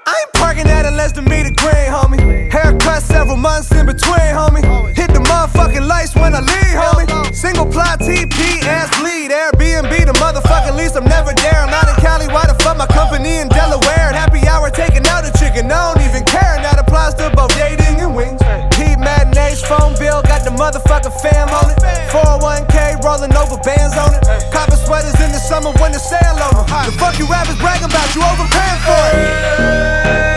I 0.07 0.15
ain't 0.21 0.33
parking 0.35 0.67
at 0.67 0.85
a 0.85 0.91
less 0.91 1.11
than 1.11 1.25
meter 1.25 1.49
green, 1.49 1.91
homie. 1.91 2.44
Haircut 2.55 3.03
several 3.03 3.35
months 3.35 3.67
in 3.75 3.85
between, 3.85 4.31
homie. 4.31 4.63
Hit 4.95 5.11
the 5.11 5.19
motherfucking 5.19 5.83
lights 5.83 6.15
when 6.15 6.31
I 6.31 6.39
leave, 6.39 6.77
homie. 6.79 7.35
Single 7.35 7.67
ply 7.67 7.99
TP, 7.99 8.63
ass 8.63 8.87
bleed. 8.95 9.27
Airbnb, 9.27 9.91
the 9.91 10.15
motherfucking 10.23 10.79
lease. 10.79 10.95
I'm 10.95 11.03
never 11.03 11.35
there. 11.35 11.59
I'm 11.59 11.69
not 11.69 11.83
in 11.91 11.99
Cali. 11.99 12.31
Why 12.31 12.47
the 12.47 12.55
fuck 12.63 12.77
my 12.77 12.87
company 12.87 13.43
in 13.43 13.49
Delaware? 13.49 14.07
And 14.07 14.15
happy 14.15 14.47
hour 14.47 14.71
taking 14.71 15.03
out 15.11 15.27
a 15.27 15.35
chicken. 15.35 15.67
I 15.67 15.91
don't 15.91 16.07
even 16.07 16.23
care. 16.23 16.55
And 16.55 16.63
that 16.63 16.79
applies 16.79 17.19
to 17.19 17.27
both 17.35 17.51
dating 17.59 17.99
and 17.99 18.15
wings. 18.15 18.39
Heat 18.79 19.03
matinees, 19.03 19.59
phone 19.59 19.91
bill, 19.99 20.23
got 20.23 20.47
the 20.47 20.55
motherfucking 20.55 21.11
fam 21.19 21.51
on 21.51 21.75
it. 21.75 21.79
401k 22.07 23.03
rolling 23.03 23.35
over 23.35 23.59
bands 23.67 23.99
on 23.99 24.15
it. 24.15 24.23
Copper 24.55 24.79
sweaters 24.79 25.19
in 25.19 25.35
the 25.35 25.43
summer 25.43 25.75
when 25.83 25.91
the 25.91 25.99
sale 25.99 26.39
over. 26.39 26.63
The 26.87 26.95
fuck 26.95 27.19
you 27.19 27.27
rappers 27.27 27.59
bragging 27.59 27.91
about? 27.91 28.07
You 28.15 28.23
overpaying 28.23 28.79
for 28.87 29.03
it. 29.11 30.35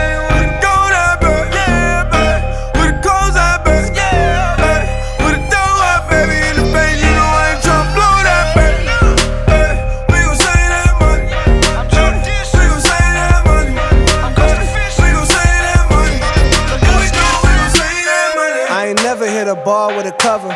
Ball 19.69 19.95
with 19.95 20.07
a 20.07 20.11
cover. 20.13 20.47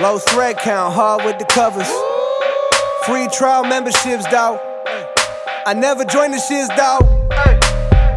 Low 0.00 0.16
thread 0.16 0.56
count, 0.58 0.94
hard 0.94 1.24
with 1.24 1.40
the 1.40 1.44
covers. 1.44 1.90
Free 3.04 3.26
trial 3.36 3.64
memberships, 3.64 4.24
dawg. 4.30 4.60
I 5.66 5.74
never 5.74 6.04
joined 6.04 6.34
the 6.34 6.38
shits, 6.38 6.68
dawg. 6.76 7.02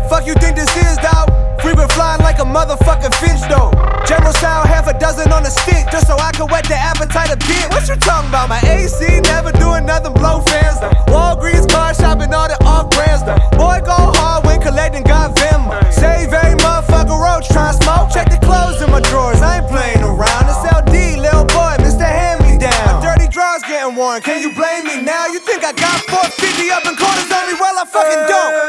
Fuck 0.09 0.27
you 0.27 0.35
think 0.35 0.55
this 0.55 0.69
is, 0.77 0.95
dawg? 0.97 1.46
Free 1.67 1.75
been 1.75 1.91
flying 1.99 2.23
like 2.23 2.39
a 2.39 2.47
motherfucking 2.47 3.11
finch, 3.19 3.43
though. 3.51 3.75
General 4.07 4.31
style, 4.39 4.63
half 4.63 4.87
a 4.87 4.95
dozen 5.03 5.27
on 5.35 5.43
a 5.43 5.51
stick, 5.51 5.83
just 5.91 6.07
so 6.07 6.15
I 6.15 6.31
can 6.31 6.47
whet 6.47 6.63
the 6.63 6.79
appetite 6.79 7.27
a 7.27 7.35
bit. 7.43 7.67
What 7.75 7.83
you 7.91 7.99
talking 7.99 8.31
about? 8.31 8.47
My 8.47 8.63
AC 8.63 9.03
never 9.27 9.51
doing 9.51 9.83
nothing, 9.83 10.13
blow 10.15 10.39
fans, 10.47 10.79
though. 10.79 10.95
Walgreens 11.11 11.67
car 11.67 11.91
shopping, 11.93 12.31
all 12.31 12.47
the 12.47 12.55
off 12.63 12.87
brands, 12.95 13.27
though. 13.27 13.35
Boy, 13.59 13.83
go 13.83 13.99
hard 14.15 14.47
when 14.47 14.61
collecting, 14.63 15.03
got 15.03 15.35
Venmo. 15.35 15.75
Save 15.91 16.31
every 16.31 16.55
motherfucker 16.55 17.19
roach, 17.19 17.51
try 17.51 17.75
smoke. 17.75 18.15
Check 18.15 18.31
the 18.31 18.39
clothes 18.39 18.79
in 18.79 18.87
my 18.87 19.03
drawers, 19.11 19.43
I 19.43 19.59
ain't 19.59 19.67
playing 19.67 20.07
around. 20.07 20.47
It's 20.47 20.63
LD, 20.71 21.19
little 21.19 21.43
boy, 21.51 21.75
Mr. 21.83 22.07
Hand 22.07 22.47
Me 22.47 22.55
Down. 22.55 22.79
My 22.87 23.03
dirty 23.03 23.27
drawers 23.27 23.67
getting 23.67 23.91
worn, 23.91 24.23
can 24.23 24.39
you 24.39 24.55
blame 24.55 24.87
me 24.87 25.03
now? 25.03 25.27
You 25.27 25.43
think 25.43 25.67
I 25.67 25.75
got 25.75 25.99
450 26.07 26.71
up 26.71 26.87
in 26.87 26.95
corners 26.95 27.27
on 27.27 27.43
me? 27.43 27.59
Well, 27.59 27.75
I 27.75 27.83
fucking 27.83 28.23
don't. 28.31 28.66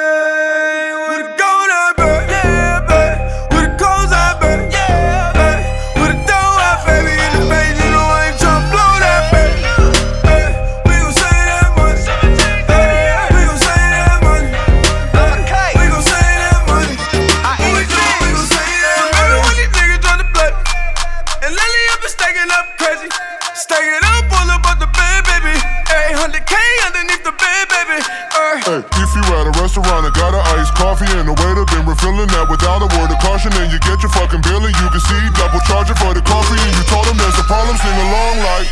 If 28.79 29.11
you 29.11 29.23
at 29.35 29.51
a 29.51 29.55
restaurant 29.59 30.07
and 30.07 30.15
got 30.15 30.39
an 30.39 30.45
iced 30.55 30.71
coffee 30.79 31.11
and 31.19 31.27
the 31.27 31.35
waiter 31.35 31.67
been 31.75 31.83
refilling 31.83 32.31
that 32.31 32.47
without 32.47 32.79
a 32.79 32.89
word 32.95 33.11
of 33.11 33.19
caution, 33.19 33.51
and 33.59 33.73
you 33.75 33.79
get 33.83 33.99
your 33.99 34.13
fucking 34.15 34.39
bill 34.47 34.63
and 34.63 34.71
you 34.71 34.89
can 34.95 35.03
see 35.03 35.19
double 35.35 35.59
charging 35.67 35.99
for 35.99 36.15
the 36.15 36.23
coffee, 36.23 36.55
and 36.55 36.73
you 36.79 36.85
told 36.87 37.03
him 37.11 37.19
there's 37.19 37.39
a 37.43 37.47
problem, 37.51 37.75
sing 37.75 37.99
along 38.07 38.37
like, 38.39 38.67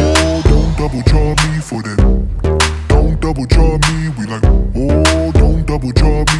oh, 0.00 0.40
don't 0.48 0.72
double 0.80 1.02
charge 1.04 1.40
me 1.44 1.60
for 1.60 1.80
that. 1.84 2.00
Don't 2.88 3.20
double 3.20 3.44
charge 3.44 3.84
me. 3.92 4.08
We 4.16 4.24
like, 4.32 4.44
oh, 4.48 5.28
don't 5.36 5.68
double 5.68 5.92
charge 5.92 6.32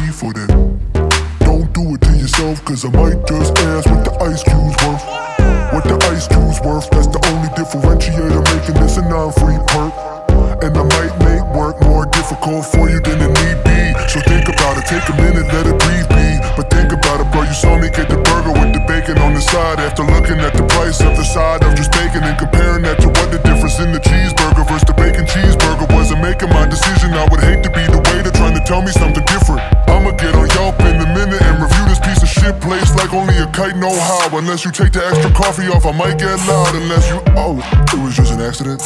Unless 34.63 34.77
you 34.77 34.85
take 34.85 34.93
the 34.93 35.03
extra 35.03 35.31
coffee 35.31 35.67
off, 35.69 35.87
I 35.87 35.91
might 35.91 36.19
get 36.19 36.37
loud. 36.47 36.75
Unless 36.75 37.09
you, 37.09 37.19
oh, 37.35 37.57
it 37.91 37.99
was 37.99 38.15
just 38.15 38.31
an 38.31 38.41
accident. 38.41 38.79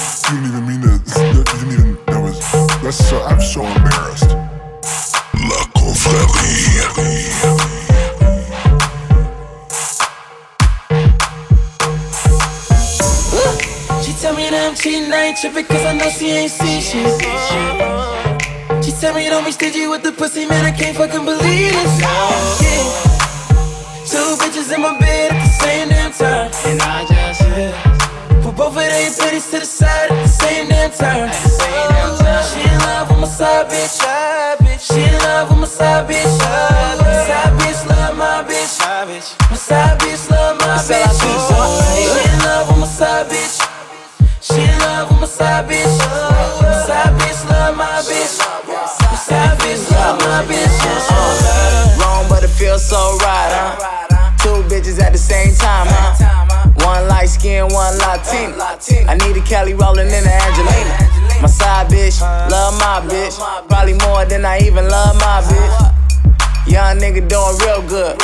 Latina. 58.16 59.12
I 59.12 59.16
need 59.28 59.36
a 59.36 59.44
Kelly 59.44 59.74
rolling 59.74 60.08
in 60.08 60.24
the 60.24 60.34
Angelina. 60.48 60.96
My 61.42 61.48
side 61.48 61.88
bitch, 61.88 62.22
love 62.50 62.80
my 62.80 63.04
bitch. 63.04 63.36
Probably 63.68 63.94
more 64.08 64.26
than 64.26 64.46
I 64.46 64.60
even 64.60 64.88
love 64.88 65.16
my 65.16 65.42
bitch. 65.44 66.68
Young 66.68 66.98
nigga 66.98 67.28
doing 67.28 67.56
real 67.60 67.84
good. 67.88 68.22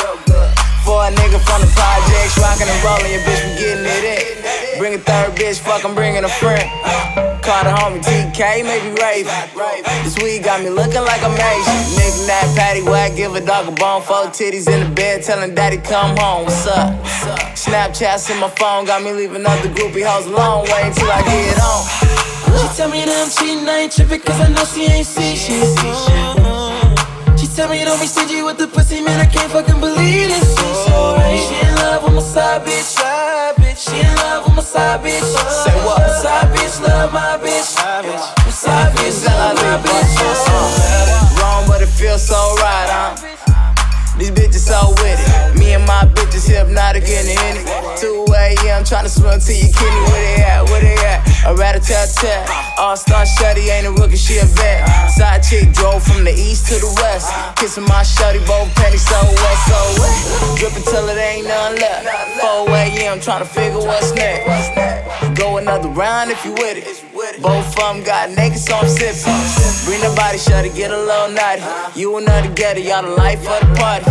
For 0.84 1.06
a 1.06 1.10
nigga 1.10 1.38
from 1.44 1.60
the 1.60 1.70
projects, 1.76 2.38
rockin' 2.38 2.68
and 2.68 2.84
rollin', 2.84 3.12
your 3.12 3.20
bitch 3.20 3.42
be 3.44 3.60
getting 3.60 3.84
it 3.84 4.04
in. 4.74 4.78
Bring 4.78 4.94
a 4.94 4.98
third 4.98 5.36
bitch, 5.36 5.60
fuck, 5.60 5.84
I'm 5.84 5.94
bringing 5.94 6.24
a 6.24 6.28
friend. 6.28 7.31
Call 7.52 7.64
the 7.64 7.70
homie 7.76 8.00
TK, 8.00 8.64
maybe 8.64 8.96
Raven. 8.96 9.28
This 10.04 10.16
weed 10.24 10.42
got 10.42 10.64
me 10.64 10.70
looking 10.70 11.04
like 11.04 11.20
a 11.20 11.28
Asian. 11.28 12.00
Nigga, 12.00 12.26
that 12.26 12.48
patty 12.56 12.80
whack, 12.80 13.14
give 13.14 13.34
a 13.34 13.44
dog 13.44 13.68
a 13.68 13.72
bone. 13.72 14.00
Four 14.00 14.32
titties 14.32 14.72
in 14.72 14.80
the 14.80 14.88
bed, 14.88 15.22
telling 15.22 15.54
daddy 15.54 15.76
come 15.76 16.16
home. 16.16 16.44
What's 16.44 16.66
up? 16.66 16.96
Snapchats 17.52 18.30
in 18.32 18.40
my 18.40 18.48
phone, 18.56 18.86
got 18.86 19.02
me 19.02 19.12
leaving 19.12 19.44
other 19.44 19.68
groupie 19.68 20.00
hoes 20.00 20.24
alone. 20.24 20.64
Wait 20.72 20.96
until 20.96 21.12
I 21.12 21.20
get 21.28 21.60
on. 21.60 21.84
She 22.56 22.68
tell 22.74 22.88
me 22.88 23.04
that 23.04 23.20
I'm 23.20 23.28
cheating, 23.28 23.68
I 23.68 23.84
ain't 23.84 23.92
tripping 23.92 24.20
cause 24.20 24.40
I 24.40 24.48
know 24.48 24.64
she 24.64 24.88
ain't 24.88 25.06
see 25.06 25.36
shit. 25.36 25.68
She 27.36 27.46
tell 27.54 27.68
me 27.68 27.84
don't 27.84 28.00
be 28.00 28.06
stingy 28.06 28.40
with 28.40 28.56
the 28.56 28.66
pussy, 28.66 29.02
man, 29.02 29.20
I 29.20 29.26
can't 29.26 29.52
fucking 29.52 29.78
believe 29.78 30.32
this. 30.32 30.56
She's. 30.56 31.52
She 31.52 31.68
in 31.68 31.74
love 31.84 32.02
with 32.04 32.14
my 32.14 32.22
side 32.22 32.64
bitch. 32.64 33.61
She 33.82 33.98
in 33.98 34.14
love 34.14 34.44
with 34.44 34.54
my 34.54 34.62
side 34.62 35.00
bitch. 35.00 35.26
Say 35.50 35.74
what? 35.84 36.06
Side 36.22 36.54
bitch 36.54 36.80
love 36.86 37.12
my 37.12 37.36
bitch. 37.42 37.74
My 37.74 38.50
side 38.50 38.94
bitch 38.94 39.26
love 39.26 39.56
my 39.56 39.76
bitch. 39.82 40.18
Uh-uh. 40.22 41.40
Wrong, 41.40 41.66
but 41.66 41.82
it 41.82 41.88
feels 41.88 42.24
so 42.24 42.54
right, 42.62 42.86
huh? 42.88 44.16
These 44.16 44.30
bitches 44.30 44.68
so 44.70 44.90
with 45.02 45.18
it. 45.18 45.61
And 45.72 45.86
my 45.86 46.04
bitches 46.04 46.44
hypnotic 46.44 47.08
in 47.08 47.24
the 47.24 47.32
it. 47.32 47.64
2 47.96 48.26
a.m. 48.28 48.84
tryna 48.84 49.08
swim 49.08 49.40
to 49.40 49.52
your 49.56 49.72
kidney. 49.72 50.02
Where 50.12 50.20
they 50.20 50.42
at? 50.44 50.68
Where 50.68 50.82
they 50.84 51.00
at? 51.00 51.24
A 51.48 51.56
rat 51.56 51.76
a 51.76 51.80
tat 51.80 52.12
tat. 52.12 52.44
All 52.76 52.94
star 52.94 53.24
shutty 53.24 53.72
ain't 53.72 53.86
a 53.86 53.92
rookie, 53.92 54.20
she 54.20 54.36
a 54.36 54.44
vet. 54.44 54.84
Side 55.16 55.42
chick 55.42 55.72
drove 55.72 56.02
from 56.02 56.24
the 56.24 56.30
east 56.30 56.68
to 56.68 56.74
the 56.76 56.92
west. 57.00 57.32
Kissing 57.56 57.84
my 57.84 58.04
shutty, 58.04 58.44
both 58.46 58.68
pennies 58.76 59.00
so 59.00 59.16
wet, 59.16 59.58
so 59.64 59.80
wet. 59.96 60.58
Drippin' 60.60 60.84
till 60.84 61.08
it 61.08 61.16
ain't 61.16 61.48
none 61.48 61.76
left. 61.76 62.04
4 62.44 62.68
a.m. 62.68 63.16
tryna 63.18 63.46
figure 63.46 63.80
what's 63.80 64.12
next. 64.12 64.76
Go 65.40 65.56
another 65.56 65.88
round 65.88 66.30
if 66.30 66.44
you 66.44 66.52
with 66.52 66.76
it. 66.76 66.84
Both 67.40 67.68
of 67.68 67.74
them 67.76 68.04
got 68.04 68.28
naked, 68.28 68.58
so 68.58 68.76
I'm 68.76 68.84
sippin'. 68.84 69.86
Bring 69.86 70.02
the 70.02 70.12
body, 70.14 70.36
shut 70.36 70.68
get 70.74 70.90
a 70.90 70.98
little 70.98 71.32
naughty. 71.32 71.64
You 71.98 72.18
and 72.18 72.28
her 72.28 72.42
together, 72.42 72.80
y'all 72.80 73.02
the 73.02 73.16
life 73.16 73.40
of 73.48 73.60
the 73.64 73.74
party. 73.80 74.04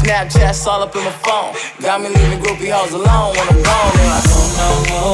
Snapchat's 0.00 0.58
all 0.70 0.82
up 0.82 0.94
in 0.94 1.02
my 1.02 1.10
phone. 1.26 1.50
Got 1.82 2.00
me 2.00 2.08
leaving 2.08 2.38
groupie 2.38 2.70
hoes 2.70 2.92
alone 2.92 3.34
when 3.34 3.46
I'm 3.50 3.62
gone. 3.62 3.90
They're 3.96 4.10
like, 4.14 4.26
no, 4.30 4.40
no, 4.60 4.68
no. 4.86 5.04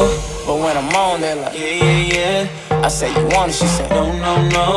But 0.45 0.57
when 0.61 0.77
I'm 0.77 0.95
on, 0.95 1.21
they're 1.23 1.35
like, 1.35 1.59
yeah, 1.59 1.85
yeah, 1.85 2.13
yeah. 2.13 2.85
I 2.85 2.89
say, 2.89 3.09
you 3.09 3.25
want 3.33 3.51
it? 3.51 3.55
She 3.55 3.67
said, 3.67 3.91
no, 3.91 4.05
no, 4.21 4.33
no. 4.53 4.69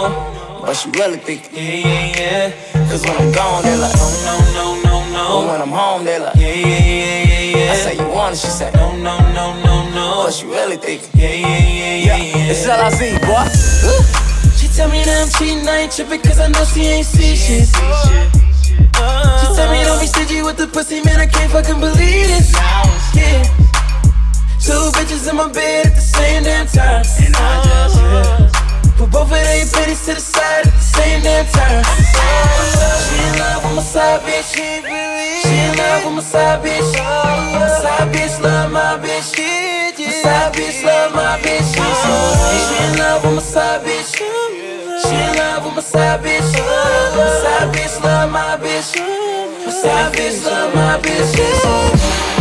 But 0.64 0.76
she 0.76 0.90
really 0.92 1.18
think, 1.18 1.52
yeah, 1.52 1.84
yeah, 1.84 2.20
yeah. 2.20 2.88
Cause 2.90 3.04
when 3.04 3.16
I'm 3.18 3.32
gone, 3.34 3.64
they're 3.64 3.78
like, 3.78 3.94
no, 4.00 4.08
no, 4.24 4.36
no, 4.56 4.66
no, 4.88 4.96
no. 5.12 5.24
But 5.36 5.52
when 5.52 5.62
I'm 5.62 5.76
home, 5.82 6.06
they're 6.06 6.22
like, 6.22 6.36
yeah, 6.36 6.54
yeah, 6.54 6.80
yeah, 6.80 7.24
yeah, 7.28 7.58
yeah. 7.58 7.72
I 7.72 7.76
say, 7.76 7.98
you 8.00 8.08
want 8.08 8.36
it? 8.36 8.40
She 8.40 8.48
said, 8.48 8.74
no, 8.76 8.96
no, 8.96 9.20
no, 9.36 9.46
no, 9.62 9.76
no. 9.92 10.24
But 10.24 10.34
she 10.34 10.46
really 10.46 10.78
think, 10.78 11.02
yeah, 11.14 11.34
yeah, 11.34 11.58
yeah, 11.60 11.96
yeah, 12.08 12.18
yeah. 12.18 12.52
It's 12.52 12.66
all 12.68 12.80
I 12.80 12.90
see, 12.90 13.20
boy. 13.28 13.44
She 14.56 14.68
tell 14.70 14.90
me 14.90 15.04
that 15.04 15.28
I'm 15.28 15.30
cheating, 15.36 15.68
I 15.68 15.84
ain't 15.84 15.92
tripping 15.92 16.22
cause 16.22 16.40
I 16.40 16.48
know 16.48 16.64
she 16.64 16.82
ain't 16.88 17.06
see 17.06 17.36
shit. 17.36 18.49
She 18.80 19.48
tell 19.56 19.72
me 19.72 19.84
don't 19.84 20.00
be 20.00 20.08
stingy 20.08 20.42
with 20.42 20.58
the 20.58 20.68
pussy, 20.68 21.02
man, 21.04 21.20
I 21.20 21.26
can't 21.28 21.52
fucking 21.52 21.80
believe 21.80 22.28
this. 22.28 22.54
Yeah. 23.16 23.44
Two 24.60 24.92
bitches 24.96 25.30
in 25.30 25.36
my 25.36 25.52
bed 25.52 25.88
at 25.88 25.96
the 25.96 26.02
same 26.02 26.44
damn 26.44 26.68
time. 26.68 27.04
And 27.20 27.36
I 27.36 27.64
just 27.66 28.96
Put 28.98 29.12
both 29.12 29.24
of 29.24 29.30
their 29.32 29.66
bitches 29.66 30.06
to 30.06 30.14
the 30.16 30.22
side 30.22 30.68
at 30.68 30.74
the 30.74 30.80
same 30.80 31.24
damn 31.24 31.46
time. 31.48 31.84
She 31.84 33.16
in 33.18 33.40
love 33.40 33.64
with 33.64 33.76
my 33.76 33.82
side 33.82 34.22
bitch. 34.22 34.54
She 34.54 34.62
in 35.50 35.78
love 35.78 36.06
with 36.06 36.16
my 36.16 36.22
side 36.22 36.64
bitch. 36.64 36.94
My 37.56 37.68
side 37.82 38.14
bitch 38.14 38.42
love 38.42 38.72
my 38.72 38.98
bitch. 39.00 39.40
My 40.00 40.12
side 40.12 40.54
bitch 40.54 40.84
love 40.86 41.14
my 41.16 41.40
bitch. 41.40 41.68
She 41.74 42.76
in 42.84 42.98
love 43.00 43.24
with 43.24 43.36
my 43.36 43.42
side 43.42 43.82
bitch. 43.82 44.49
She 45.10 45.16
in 45.16 45.36
love 45.38 45.66
with 45.66 45.74
my 45.74 45.82
side 45.82 46.20
bitch. 46.22 46.54
My 47.18 47.26
side 47.42 47.74
bitch 47.74 48.04
love 48.04 48.32
my 48.32 48.58
bitch. 48.58 48.96
My 49.66 49.72
side 49.72 50.14
bitch 50.14 50.46
love 50.46 50.76
my 50.76 51.00
bitch. 51.02 52.39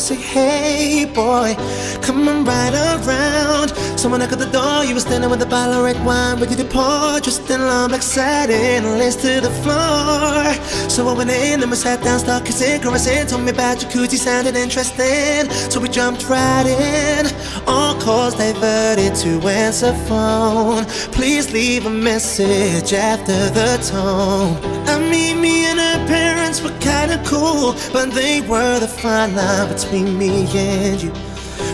Say, 0.00 0.16
Hey 0.16 1.04
boy, 1.04 1.54
come 2.02 2.28
on 2.28 2.44
right 2.44 2.74
around. 2.74 3.70
Someone 3.98 4.20
knocked 4.20 4.32
at 4.32 4.38
the 4.38 4.50
door. 4.50 4.84
You 4.84 4.94
were 4.94 5.00
standing 5.00 5.30
with 5.30 5.42
a 5.42 5.46
bottle 5.46 5.74
of 5.74 5.84
red 5.84 6.04
wine, 6.04 6.40
ready 6.40 6.56
to 6.56 6.64
pour. 6.64 7.20
Dressed 7.20 7.48
in 7.50 7.60
long 7.60 7.88
black 7.88 8.02
satin, 8.02 8.98
lace 8.98 9.16
to 9.16 9.40
the 9.40 9.50
floor. 9.62 10.52
So 10.90 11.08
I 11.08 11.14
went 11.14 11.30
in 11.30 11.62
and 11.62 11.70
we 11.70 11.76
sat 11.76 12.02
down, 12.02 12.18
started 12.18 12.46
kissing, 12.46 12.80
caressing. 12.80 13.26
Told 13.26 13.42
me 13.42 13.50
about 13.50 13.78
jacuzzi, 13.78 14.16
sounded 14.16 14.56
interesting. 14.56 15.50
So 15.70 15.80
we 15.80 15.88
jumped 15.88 16.28
right 16.28 16.66
in. 16.66 17.26
All 17.66 17.94
calls 18.00 18.34
diverted 18.34 19.14
to 19.16 19.48
answer 19.48 19.92
phone. 20.08 20.84
Please 21.12 21.52
leave 21.52 21.86
a 21.86 21.90
message 21.90 22.92
after 22.92 23.50
the 23.50 23.78
tone. 23.90 24.73
I 24.86 24.98
mean, 25.10 25.40
me 25.40 25.66
and 25.66 25.78
her 25.78 26.06
parents 26.06 26.60
were 26.62 26.76
kinda 26.80 27.22
cool, 27.24 27.74
but 27.92 28.12
they 28.12 28.40
were 28.42 28.78
the 28.80 28.88
fine 28.88 29.34
line 29.34 29.68
between 29.72 30.18
me 30.18 30.46
and 30.56 31.02
you. 31.02 31.12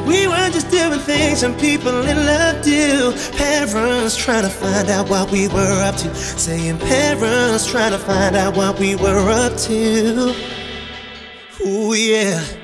We 0.06 0.26
were 0.26 0.50
just 0.50 0.70
doing 0.70 0.98
things 1.00 1.42
and 1.42 1.58
people 1.58 1.96
in 2.06 2.16
love 2.26 2.62
do. 2.62 3.12
Parents 3.36 4.16
trying 4.16 4.42
to 4.42 4.50
find 4.50 4.88
out 4.88 5.08
what 5.08 5.30
we 5.30 5.48
were 5.48 5.82
up 5.88 5.96
to. 5.96 6.14
Saying 6.14 6.78
parents 6.78 7.66
trying 7.66 7.92
to 7.92 7.98
find 7.98 8.36
out 8.36 8.56
what 8.56 8.78
we 8.78 8.96
were 8.96 9.28
up 9.30 9.56
to. 9.68 10.34
Ooh, 11.66 11.94
yeah. 11.94 12.59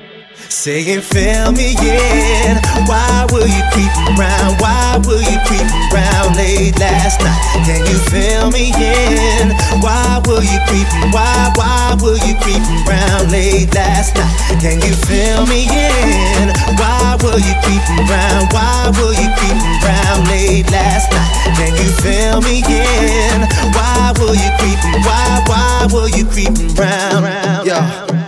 Saying, 0.57 1.01
fill 1.01 1.51
me 1.51 1.77
in. 1.77 2.57
Why 2.89 3.27
were 3.31 3.45
you 3.45 3.63
creeping 3.69 4.17
around? 4.17 4.57
Why 4.57 4.97
were 5.05 5.21
you 5.21 5.37
creeping 5.45 5.69
around 5.93 6.35
late 6.35 6.73
last 6.79 7.21
night? 7.21 7.37
Can 7.61 7.85
you 7.85 7.93
fill 8.09 8.49
me 8.49 8.73
in? 8.73 9.53
Why 9.85 10.17
were 10.25 10.41
you 10.41 10.57
creeping? 10.65 11.13
Why, 11.13 11.53
why 11.53 11.93
were 12.01 12.17
you 12.25 12.33
creeping 12.41 12.81
around 12.89 13.29
late 13.29 13.69
last 13.75 14.17
night? 14.17 14.33
Can 14.57 14.81
you 14.81 14.97
fill 15.05 15.45
me 15.45 15.69
in? 15.69 16.49
Why 16.73 17.21
were 17.21 17.37
you 17.37 17.53
creeping 17.61 18.09
around? 18.09 18.49
Why 18.49 18.89
were 18.97 19.13
you 19.13 19.29
creeping 19.37 19.77
around 19.85 20.25
late 20.25 20.65
last 20.73 21.13
night? 21.13 21.53
Can 21.53 21.77
you 21.77 21.89
fill 22.01 22.41
me 22.41 22.65
in? 22.65 23.45
Why 23.77 24.09
were 24.17 24.33
you 24.33 24.49
creeping? 24.57 25.05
Why, 25.05 25.37
why 25.45 25.87
were 25.93 26.09
you 26.09 26.25
creeping 26.25 26.73
around? 26.81 28.26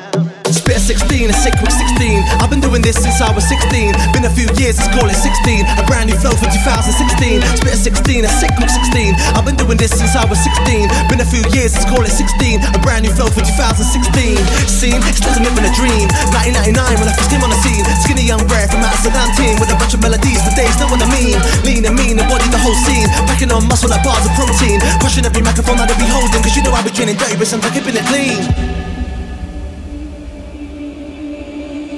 Yo. 0.69 0.79
Spit 0.79 1.01
16, 1.01 1.29
a 1.29 1.33
sick 1.33 1.57
week 1.65 1.73
16. 1.73 2.21
I've 2.45 2.53
been 2.53 2.61
doing 2.61 2.85
this 2.85 2.93
since 2.93 3.17
I 3.25 3.33
was 3.33 3.41
16. 3.49 3.89
Been 4.13 4.21
a 4.21 4.29
few 4.29 4.45
years, 4.61 4.77
let's 4.77 4.85
call 4.93 5.09
it 5.09 5.17
16. 5.17 5.65
A 5.65 5.83
brand 5.89 6.13
new 6.13 6.17
flow 6.21 6.37
for 6.37 6.45
2016. 6.45 7.41
Spit 7.57 7.73
16, 7.73 8.21
a 8.21 8.29
sick 8.29 8.53
week 8.61 8.69
16. 8.69 9.17
I've 9.33 9.49
been 9.49 9.57
doing 9.57 9.81
this 9.81 9.89
since 9.89 10.13
I 10.13 10.29
was 10.29 10.37
16. 10.45 10.85
Been 11.09 11.25
a 11.25 11.27
few 11.27 11.41
years, 11.57 11.73
let's 11.73 11.89
call 11.89 12.05
it 12.05 12.13
16. 12.13 12.61
A 12.61 12.79
brand 12.85 13.01
new 13.01 13.09
flow 13.17 13.33
for 13.33 13.41
2016. 13.41 14.37
Scene, 14.69 15.01
still 15.09 15.33
living 15.41 15.65
a 15.65 15.73
dream. 15.73 16.05
1999 16.37 17.01
when 17.01 17.09
I 17.09 17.13
first 17.17 17.33
came 17.33 17.41
on 17.41 17.49
the 17.49 17.57
scene. 17.65 17.81
Skinny 18.05 18.29
young 18.29 18.45
rare 18.45 18.69
from 18.69 18.85
out 18.85 18.93
Amsterdam 18.93 19.25
team 19.41 19.57
with 19.57 19.73
a 19.73 19.77
bunch 19.81 19.97
of 19.97 20.05
melodies 20.05 20.37
for 20.45 20.53
days, 20.53 20.77
know 20.77 20.85
what 20.93 21.01
I 21.01 21.09
mean. 21.09 21.33
Lean 21.65 21.81
and 21.81 21.97
mean, 21.97 22.21
embody 22.21 22.45
the 22.53 22.61
whole 22.61 22.77
scene. 22.85 23.09
Packing 23.25 23.49
on 23.49 23.65
muscle 23.65 23.89
like 23.89 24.05
bars 24.05 24.21
of 24.21 24.37
protein. 24.37 24.77
Crushing 25.01 25.25
every 25.25 25.41
microphone 25.41 25.81
that 25.81 25.89
I 25.89 25.97
be 25.97 26.05
holding. 26.05 26.45
Cause 26.45 26.53
you 26.53 26.61
know 26.61 26.77
I 26.77 26.85
be 26.85 26.93
training 26.93 27.17
dirty, 27.17 27.41
but 27.41 27.49
sometimes 27.49 27.73
keeping 27.73 27.97
it 27.97 28.05
clean. 28.05 28.88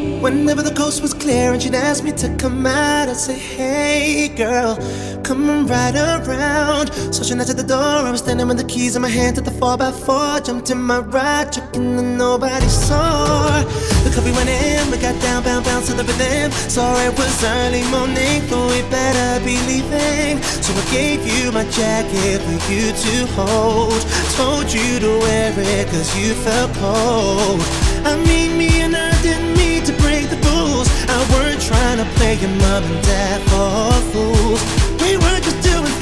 Whenever 0.01 0.63
the 0.63 0.73
coast 0.73 0.99
was 0.99 1.13
clear 1.13 1.53
and 1.53 1.61
she'd 1.61 1.75
ask 1.75 2.03
me 2.03 2.11
to 2.11 2.35
come 2.37 2.65
out, 2.65 3.07
I'd 3.07 3.15
say, 3.15 3.37
Hey 3.37 4.29
girl, 4.29 4.75
come 5.23 5.67
right 5.67 5.95
around. 5.95 6.91
So 7.13 7.21
she 7.21 7.35
knocked 7.35 7.51
at 7.51 7.57
the 7.57 7.63
door, 7.63 8.07
I 8.07 8.09
was 8.09 8.21
standing 8.21 8.47
with 8.47 8.57
the 8.57 8.63
keys 8.63 8.95
in 8.95 9.03
my 9.03 9.09
hand 9.09 9.37
at 9.37 9.45
the 9.45 9.51
4x4. 9.51 10.43
Jumped 10.43 10.71
in 10.71 10.81
my 10.81 10.99
ride, 10.99 11.51
checking 11.51 11.97
that 11.97 12.03
nobody 12.03 12.67
saw. 12.67 13.61
The 14.03 14.09
coffee 14.09 14.31
went 14.31 14.49
in, 14.49 14.89
we 14.89 14.97
got 14.97 15.21
down, 15.21 15.43
bound, 15.43 15.65
bounce 15.65 15.87
to 15.87 15.93
the 15.93 16.03
rhythm. 16.03 16.51
Saw 16.51 16.97
it 17.01 17.15
was 17.15 17.43
early 17.43 17.83
morning, 17.91 18.41
but 18.49 18.61
we 18.71 18.81
better 18.89 19.45
be 19.45 19.55
leaving. 19.69 20.41
So 20.65 20.73
I 20.73 20.83
gave 20.91 21.21
you 21.27 21.51
my 21.51 21.65
jacket 21.69 22.41
for 22.41 22.57
you 22.73 22.91
to 22.91 23.27
hold. 23.37 24.01
Told 24.33 24.73
you 24.73 24.99
to 24.99 25.19
wear 25.19 25.53
it 25.55 25.87
cause 25.89 26.09
you 26.17 26.33
felt 26.33 26.73
cold. 26.77 27.61
I 28.03 28.15
mean, 28.25 28.57
me 28.57 28.81
and 28.81 28.95
I 28.95 29.11
didn't 29.21 29.50
trying 31.71 31.97
to 32.03 32.07
play 32.17 32.35
your 32.35 32.53
mom 32.63 32.83
and 32.83 33.01
dad 33.03 33.39
for 33.49 33.91
fools. 34.11 34.61
We 35.03 35.11
were 35.23 35.40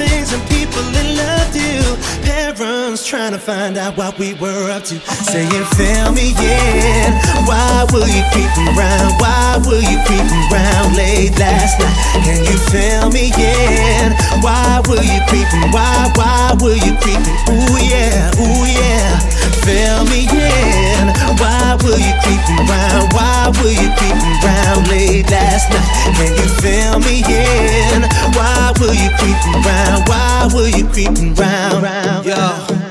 things 0.00 0.32
and 0.32 0.42
people 0.48 0.82
that 0.96 1.08
loved 1.12 1.54
you. 1.56 1.80
Parents 2.24 3.04
trying 3.06 3.32
to 3.32 3.38
find 3.38 3.76
out 3.76 3.96
what 3.96 4.18
we 4.18 4.32
were 4.40 4.70
up 4.72 4.84
to. 4.88 4.96
Saying, 5.28 5.64
fill 5.76 6.12
me 6.16 6.32
in. 6.40 7.10
Why 7.44 7.84
were 7.92 8.08
you 8.08 8.24
creeping 8.32 8.68
around? 8.72 9.20
Why 9.20 9.60
were 9.60 9.84
you 9.84 9.98
creeping 10.08 10.44
around 10.48 10.96
late 10.96 11.36
last 11.36 11.76
night? 11.80 11.96
Can 12.24 12.40
you 12.48 12.56
fill 12.72 13.12
me 13.12 13.28
in? 13.36 14.16
Why 14.40 14.80
were 14.88 15.04
you 15.04 15.20
creeping? 15.28 15.68
Why, 15.72 16.08
why 16.16 16.56
were 16.60 16.76
you 16.76 16.96
creeping? 17.04 17.36
Ooh 17.52 17.76
yeah, 17.76 18.32
ooh 18.40 18.64
yeah. 18.64 19.20
Fill 19.64 20.04
me 20.08 20.24
in. 20.24 21.04
Why 21.36 21.76
were 21.84 22.00
you 22.00 22.14
creeping 22.24 22.60
around? 22.64 23.12
Why 23.12 23.52
were 23.60 23.72
you 23.72 23.88
creeping 24.00 24.36
around 24.40 24.88
late 24.88 25.28
last 25.30 25.68
night? 25.68 25.88
Can 26.16 26.32
you 26.36 26.48
fill 26.64 26.96
me 27.04 27.20
in? 27.24 28.08
Why 28.36 28.72
were 28.80 28.96
you 28.96 29.10
creeping 29.20 29.56
around? 29.60 29.89
Why 30.06 30.48
were 30.54 30.68
you 30.68 30.86
creeping 30.86 31.38
around? 31.38 32.24
Yo. 32.24 32.89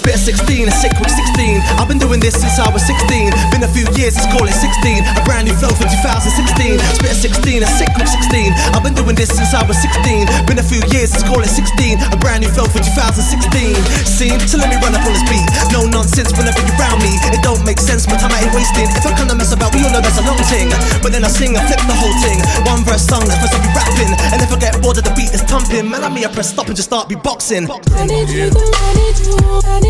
Spit 0.00 0.16
16, 0.16 0.64
a 0.64 0.72
sick 0.72 0.96
week 0.96 1.12
16. 1.12 1.60
I've 1.76 1.84
been 1.84 2.00
doing 2.00 2.24
this 2.24 2.32
since 2.32 2.56
I 2.56 2.72
was 2.72 2.80
16. 2.88 3.36
Been 3.52 3.60
a 3.60 3.68
few 3.68 3.84
years, 4.00 4.16
let's 4.16 4.32
call 4.32 4.48
it 4.48 4.56
16. 4.56 5.04
A 5.04 5.20
brand 5.28 5.44
new 5.44 5.52
flow 5.52 5.68
for 5.76 5.84
2016. 5.84 6.80
Spit 6.96 7.12
16, 7.20 7.60
a 7.60 7.68
sick 7.68 7.92
week 8.00 8.08
16. 8.08 8.48
I've 8.72 8.80
been 8.80 8.96
doing 8.96 9.12
this 9.12 9.28
since 9.28 9.52
I 9.52 9.60
was 9.68 9.76
16. 9.76 10.24
Been 10.48 10.56
a 10.56 10.64
few 10.64 10.80
years, 10.88 11.12
let's 11.12 11.20
call 11.28 11.44
it 11.44 11.52
16. 11.52 12.00
A 12.00 12.16
brand 12.16 12.40
new 12.40 12.48
flow 12.48 12.64
for 12.64 12.80
2016. 12.80 13.76
See, 14.08 14.32
so 14.48 14.56
let 14.56 14.72
me 14.72 14.80
run 14.80 14.96
up 14.96 15.04
on 15.04 15.12
this 15.12 15.20
beat. 15.28 15.44
No 15.68 15.84
nonsense 15.84 16.32
whenever 16.32 16.64
you 16.64 16.72
round 16.80 17.04
me. 17.04 17.20
It 17.28 17.44
don't 17.44 17.60
make 17.68 17.76
sense, 17.76 18.08
my 18.08 18.16
time 18.16 18.32
I 18.32 18.40
ain't 18.48 18.56
wasting. 18.56 18.88
If 18.96 19.04
I 19.04 19.12
come 19.12 19.28
to 19.28 19.36
mess 19.36 19.52
about, 19.52 19.76
we 19.76 19.84
all 19.84 19.92
know 19.92 20.00
that's 20.00 20.16
a 20.16 20.24
long 20.24 20.40
thing. 20.48 20.72
But 21.04 21.12
then 21.12 21.28
I 21.28 21.30
sing, 21.30 21.60
I 21.60 21.62
flip 21.68 21.84
the 21.84 21.92
whole 21.92 22.16
thing. 22.24 22.40
One 22.64 22.88
verse 22.88 23.04
song, 23.04 23.28
that's 23.28 23.36
supposed 23.36 23.52
to 23.52 23.60
be 23.60 23.68
rapping. 23.76 24.16
And 24.32 24.40
if 24.40 24.48
I 24.48 24.56
get 24.56 24.80
bored 24.80 24.96
of 24.96 25.04
the 25.04 25.12
beat, 25.12 25.28
it's 25.36 25.44
thumping. 25.44 25.92
Man, 25.92 26.00
I 26.00 26.08
me, 26.08 26.24
I 26.24 26.32
press 26.32 26.48
stop 26.56 26.72
and 26.72 26.76
just 26.76 26.88
start 26.88 27.04
be 27.12 27.20
boxing. 27.20 27.68
I 27.68 28.08
need 28.08 28.32
you, 28.32 28.48
I 28.48 28.88
need 28.96 29.16
you, 29.28 29.36
I 29.36 29.76
need 29.76 29.84
you. 29.84 29.89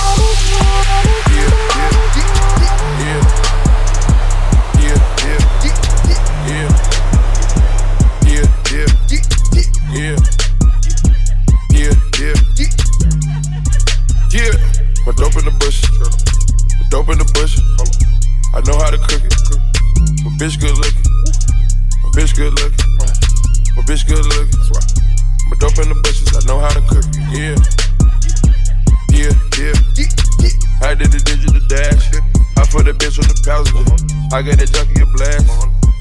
I 34.31 34.39
got 34.39 34.63
that 34.63 34.71
junkie 34.71 35.03
a 35.03 35.07
blast. 35.11 35.43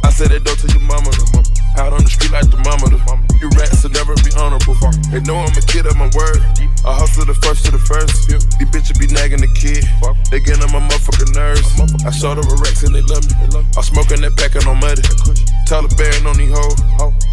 I 0.06 0.10
said 0.14 0.30
that 0.30 0.46
dope 0.46 0.62
to 0.62 0.70
your 0.70 0.86
mama. 0.86 1.10
Out 1.74 1.90
on 1.90 2.06
the 2.06 2.10
street 2.10 2.30
like 2.30 2.46
the 2.46 2.62
mama. 2.62 2.86
You 3.42 3.50
rats 3.58 3.82
will 3.82 3.90
never 3.90 4.14
be 4.22 4.30
honorable. 4.38 4.78
They 5.10 5.18
know 5.26 5.34
I'm 5.42 5.50
a 5.50 5.64
kid 5.66 5.90
of 5.90 5.98
my 5.98 6.06
word. 6.14 6.38
I 6.86 6.94
hustle 6.94 7.26
the 7.26 7.34
first 7.42 7.66
to 7.66 7.74
the 7.74 7.82
first. 7.82 8.30
These 8.30 8.70
bitches 8.70 8.94
be 9.02 9.10
nagging 9.10 9.42
the 9.42 9.50
kid. 9.58 9.82
They 10.30 10.38
getting 10.38 10.62
on 10.62 10.70
my 10.70 10.78
motherfucking 10.78 11.34
nerves. 11.34 11.74
I 12.06 12.14
showed 12.14 12.38
up 12.38 12.46
with 12.46 12.62
Rex 12.62 12.86
and 12.86 12.94
they 12.94 13.02
love 13.02 13.26
me. 13.26 13.34
I'm 13.74 13.82
smoking 13.82 14.22
that 14.22 14.38
packing 14.38 14.62
on 14.62 14.78
muddy. 14.78 15.02
Taliban 15.66 16.22
on 16.30 16.38
these 16.38 16.54
hoes. 16.54 16.78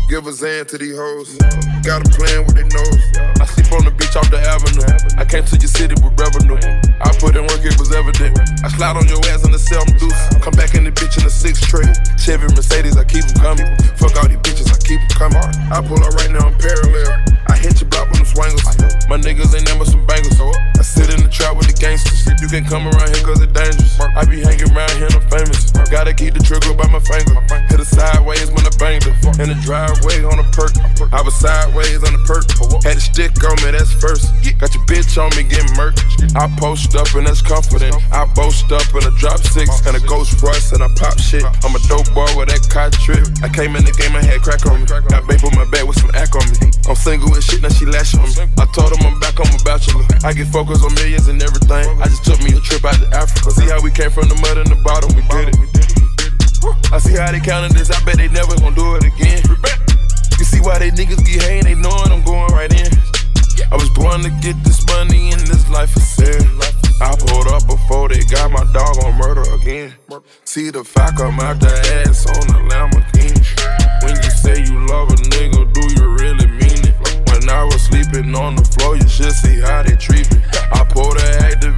Give 0.08 0.26
a 0.26 0.32
Zan 0.32 0.66
to 0.72 0.78
these 0.78 0.96
hoes. 0.96 1.36
Got 1.84 2.00
a 2.00 2.10
plan 2.16 2.48
with 2.48 2.56
their 2.56 2.64
nose. 2.72 3.04
I 3.44 3.46
sleep 3.46 3.68
on 3.76 3.84
the 3.84 3.92
beach 3.92 4.16
off 4.16 4.32
the 4.32 4.40
avenue. 4.40 4.88
I 5.20 5.28
came 5.28 5.44
to 5.44 5.60
your 5.60 5.68
city 5.68 6.00
with 6.00 6.16
revenue. 6.16 6.56
I 7.04 7.12
put 7.20 7.36
in 7.36 7.44
work, 7.44 7.60
it 7.68 7.76
was 7.76 7.92
evident. 7.92 8.40
I 8.64 8.72
slide 8.72 8.96
on 8.96 9.04
your 9.12 9.20
ass 9.28 9.44
in 9.44 9.52
the 9.52 9.60
self 9.60 9.84
deuce. 10.00 10.16
Come 10.40 10.56
back 10.56 10.80
in 10.80 10.88
the 10.88 10.96
bitch 10.96 11.20
in 11.20 11.28
the 11.28 11.30
six 11.30 11.60
tray. 11.60 11.84
Chevy 12.16 12.48
Mercedes, 12.56 12.96
I 12.96 13.04
keep 13.04 13.28
them 13.28 13.36
coming. 13.44 13.68
Fuck 14.00 14.16
all 14.16 14.32
these 14.32 14.40
bitches, 14.48 14.72
I 14.72 14.80
keep 14.80 15.04
them 15.04 15.28
coming. 15.28 15.44
I 15.76 15.84
pull 15.84 16.00
up 16.00 16.16
right 16.16 16.32
now, 16.32 16.48
I'm 16.48 16.56
parallel. 16.56 17.12
I 17.52 17.60
hit 17.60 17.84
your 17.84 17.92
block 17.92 18.08
with 18.08 18.24
them 18.24 18.32
swangles. 18.32 18.64
My 19.12 19.20
niggas 19.20 19.52
ain't 19.60 19.68
never 19.68 19.84
some 19.84 20.08
bangles. 20.08 20.40
I 20.40 20.88
sit 20.88 21.12
in 21.12 21.20
the 21.20 21.28
trap 21.28 21.60
with 21.60 21.68
the 21.68 21.76
gangsters. 21.76 22.24
You 22.40 22.48
can 22.48 22.64
come 22.64 22.88
around 22.88 23.12
here 23.12 23.24
cause 23.28 23.44
it's 23.44 23.52
dangerous. 23.52 24.00
I 24.00 24.24
be 24.24 24.40
hanging 24.40 24.72
around 24.72 24.96
here, 24.96 25.12
I'm 25.12 25.26
famous. 25.28 25.68
Gotta 25.92 26.14
keep 26.14 26.36
the 26.36 26.44
trigger 26.44 26.76
by 26.76 26.88
my 26.88 27.00
finger. 27.00 27.40
Hit 27.72 27.80
it 27.80 27.88
sideways 27.88 28.52
when 28.52 28.64
I 28.68 28.72
banged 28.80 29.04
her. 29.04 29.16
In 29.42 29.50
the 29.50 29.60
driveway 29.98 30.24
on 30.26 30.40
a 30.40 30.48
perk. 30.52 30.74
I 31.14 31.22
was 31.22 31.36
sideways 31.36 32.04
on 32.04 32.14
the 32.14 32.24
perk. 32.26 32.46
Had 32.84 32.98
a 32.98 33.02
stick 33.02 33.32
on 33.44 33.56
me, 33.64 33.72
that's 33.72 33.92
first. 33.94 34.34
Got 34.58 34.74
your 34.74 34.84
bitch 34.86 35.18
on 35.18 35.30
me 35.38 35.44
getting 35.44 35.70
murked. 35.78 36.02
I 36.36 36.50
post 36.58 36.96
up 36.96 37.08
and 37.16 37.28
that's 37.28 37.42
confident. 37.42 37.96
I 38.12 38.26
boast 38.34 38.72
up 38.72 38.86
and 38.94 39.06
I 39.06 39.12
drop 39.18 39.40
six 39.40 39.86
and 39.86 39.96
a 39.96 40.02
ghost 40.02 40.42
Royce 40.42 40.72
and 40.74 40.84
I 40.84 40.90
pop 40.98 41.18
shit. 41.20 41.46
I'm 41.64 41.76
a 41.76 41.82
dope 41.88 42.10
boy 42.14 42.28
with 42.38 42.50
that 42.50 42.66
cot 42.70 42.94
trip. 42.94 43.28
I 43.42 43.50
came 43.50 43.76
in 43.76 43.86
the 43.86 43.94
game, 43.94 44.16
and 44.16 44.26
had 44.26 44.42
crack 44.42 44.66
on 44.66 44.82
me. 44.82 44.86
Got 44.86 45.28
babe 45.28 45.44
on 45.46 45.54
my 45.56 45.66
back 45.70 45.86
with 45.86 46.00
some 46.00 46.12
act 46.14 46.36
on 46.36 46.46
me. 46.58 46.74
I'm 46.90 46.96
single 46.96 47.34
and 47.34 47.44
shit, 47.44 47.62
now 47.62 47.70
she 47.70 47.86
lash 47.86 48.16
on 48.16 48.28
me. 48.34 48.50
I 48.58 48.66
told 48.74 48.94
him 48.94 49.02
I'm 49.06 49.20
back, 49.20 49.38
I'm 49.40 49.50
a 49.50 49.60
bachelor. 49.64 50.06
I 50.24 50.34
get 50.34 50.48
focused 50.50 50.84
on 50.84 50.94
millions 50.96 51.28
and 51.28 51.42
everything. 51.42 51.86
I 52.02 52.06
just 52.10 52.26
took 52.26 52.42
me 52.42 52.54
a 52.54 52.62
trip 52.62 52.86
out 52.86 52.98
to 52.98 53.08
Africa. 53.14 53.52
See 53.52 53.68
how 53.70 53.82
we 53.82 53.92
came 53.92 54.12
from 54.12 54.30
the 54.30 54.38
mud 54.42 54.58
and 54.58 54.70
the 54.70 54.80
bottom, 54.82 55.14
we 55.14 55.22
did 55.30 55.54
it. 55.54 56.07
I 56.92 57.00
see 57.00 57.16
how 57.16 57.32
they 57.32 57.40
counted 57.40 57.72
this, 57.74 57.92
I 57.92 58.04
bet 58.06 58.18
they 58.18 58.28
never 58.30 58.56
gon' 58.58 58.74
do 58.74 58.96
it 58.96 59.04
again. 59.06 59.44
You 60.40 60.46
see 60.46 60.62
why 60.62 60.80
they 60.80 60.92
niggas 60.92 61.24
be 61.26 61.38
hating, 61.38 61.66
they 61.66 61.76
knowin' 61.76 62.12
I'm 62.12 62.24
going 62.24 62.52
right 62.54 62.72
in. 62.74 62.92
I 63.72 63.76
was 63.76 63.90
born 63.90 64.22
to 64.22 64.30
get 64.42 64.56
this 64.64 64.86
money 64.88 65.32
and 65.32 65.42
this 65.42 65.70
life 65.70 65.96
is 65.96 66.08
sad. 66.08 66.46
I 67.02 67.16
pulled 67.20 67.48
up 67.48 67.68
before 67.68 68.10
they 68.10 68.24
got 68.26 68.50
my 68.52 68.64
dog 68.74 69.04
on 69.04 69.18
murder 69.18 69.44
again. 69.54 69.94
See 70.46 70.70
the 70.70 70.84
fire 70.84 71.12
come 71.12 71.40
out 71.40 71.60
the 71.60 71.70
ass 72.06 72.26
on 72.26 72.48
the 72.48 72.60
Lamborghini. 72.74 73.38
When 74.04 74.16
you 74.16 74.32
say 74.32 74.64
you 74.66 74.88
love 74.88 75.10
a 75.10 75.18
nigga, 75.30 75.62
do 75.74 75.84
you 75.94 76.10
really 76.10 76.48
mean 76.48 76.82
it? 76.90 76.96
When 77.30 77.50
I 77.50 77.64
was 77.66 77.82
sleeping 77.82 78.34
on 78.36 78.56
the 78.56 78.64
floor, 78.64 78.96
you 78.96 79.08
should 79.08 79.34
see 79.34 79.60
how 79.60 79.84
they 79.84 79.96
treat 79.96 80.32
me. 80.34 80.42
I 80.72 80.84
pulled 80.86 81.18
the 81.18 81.28
activist 81.46 81.77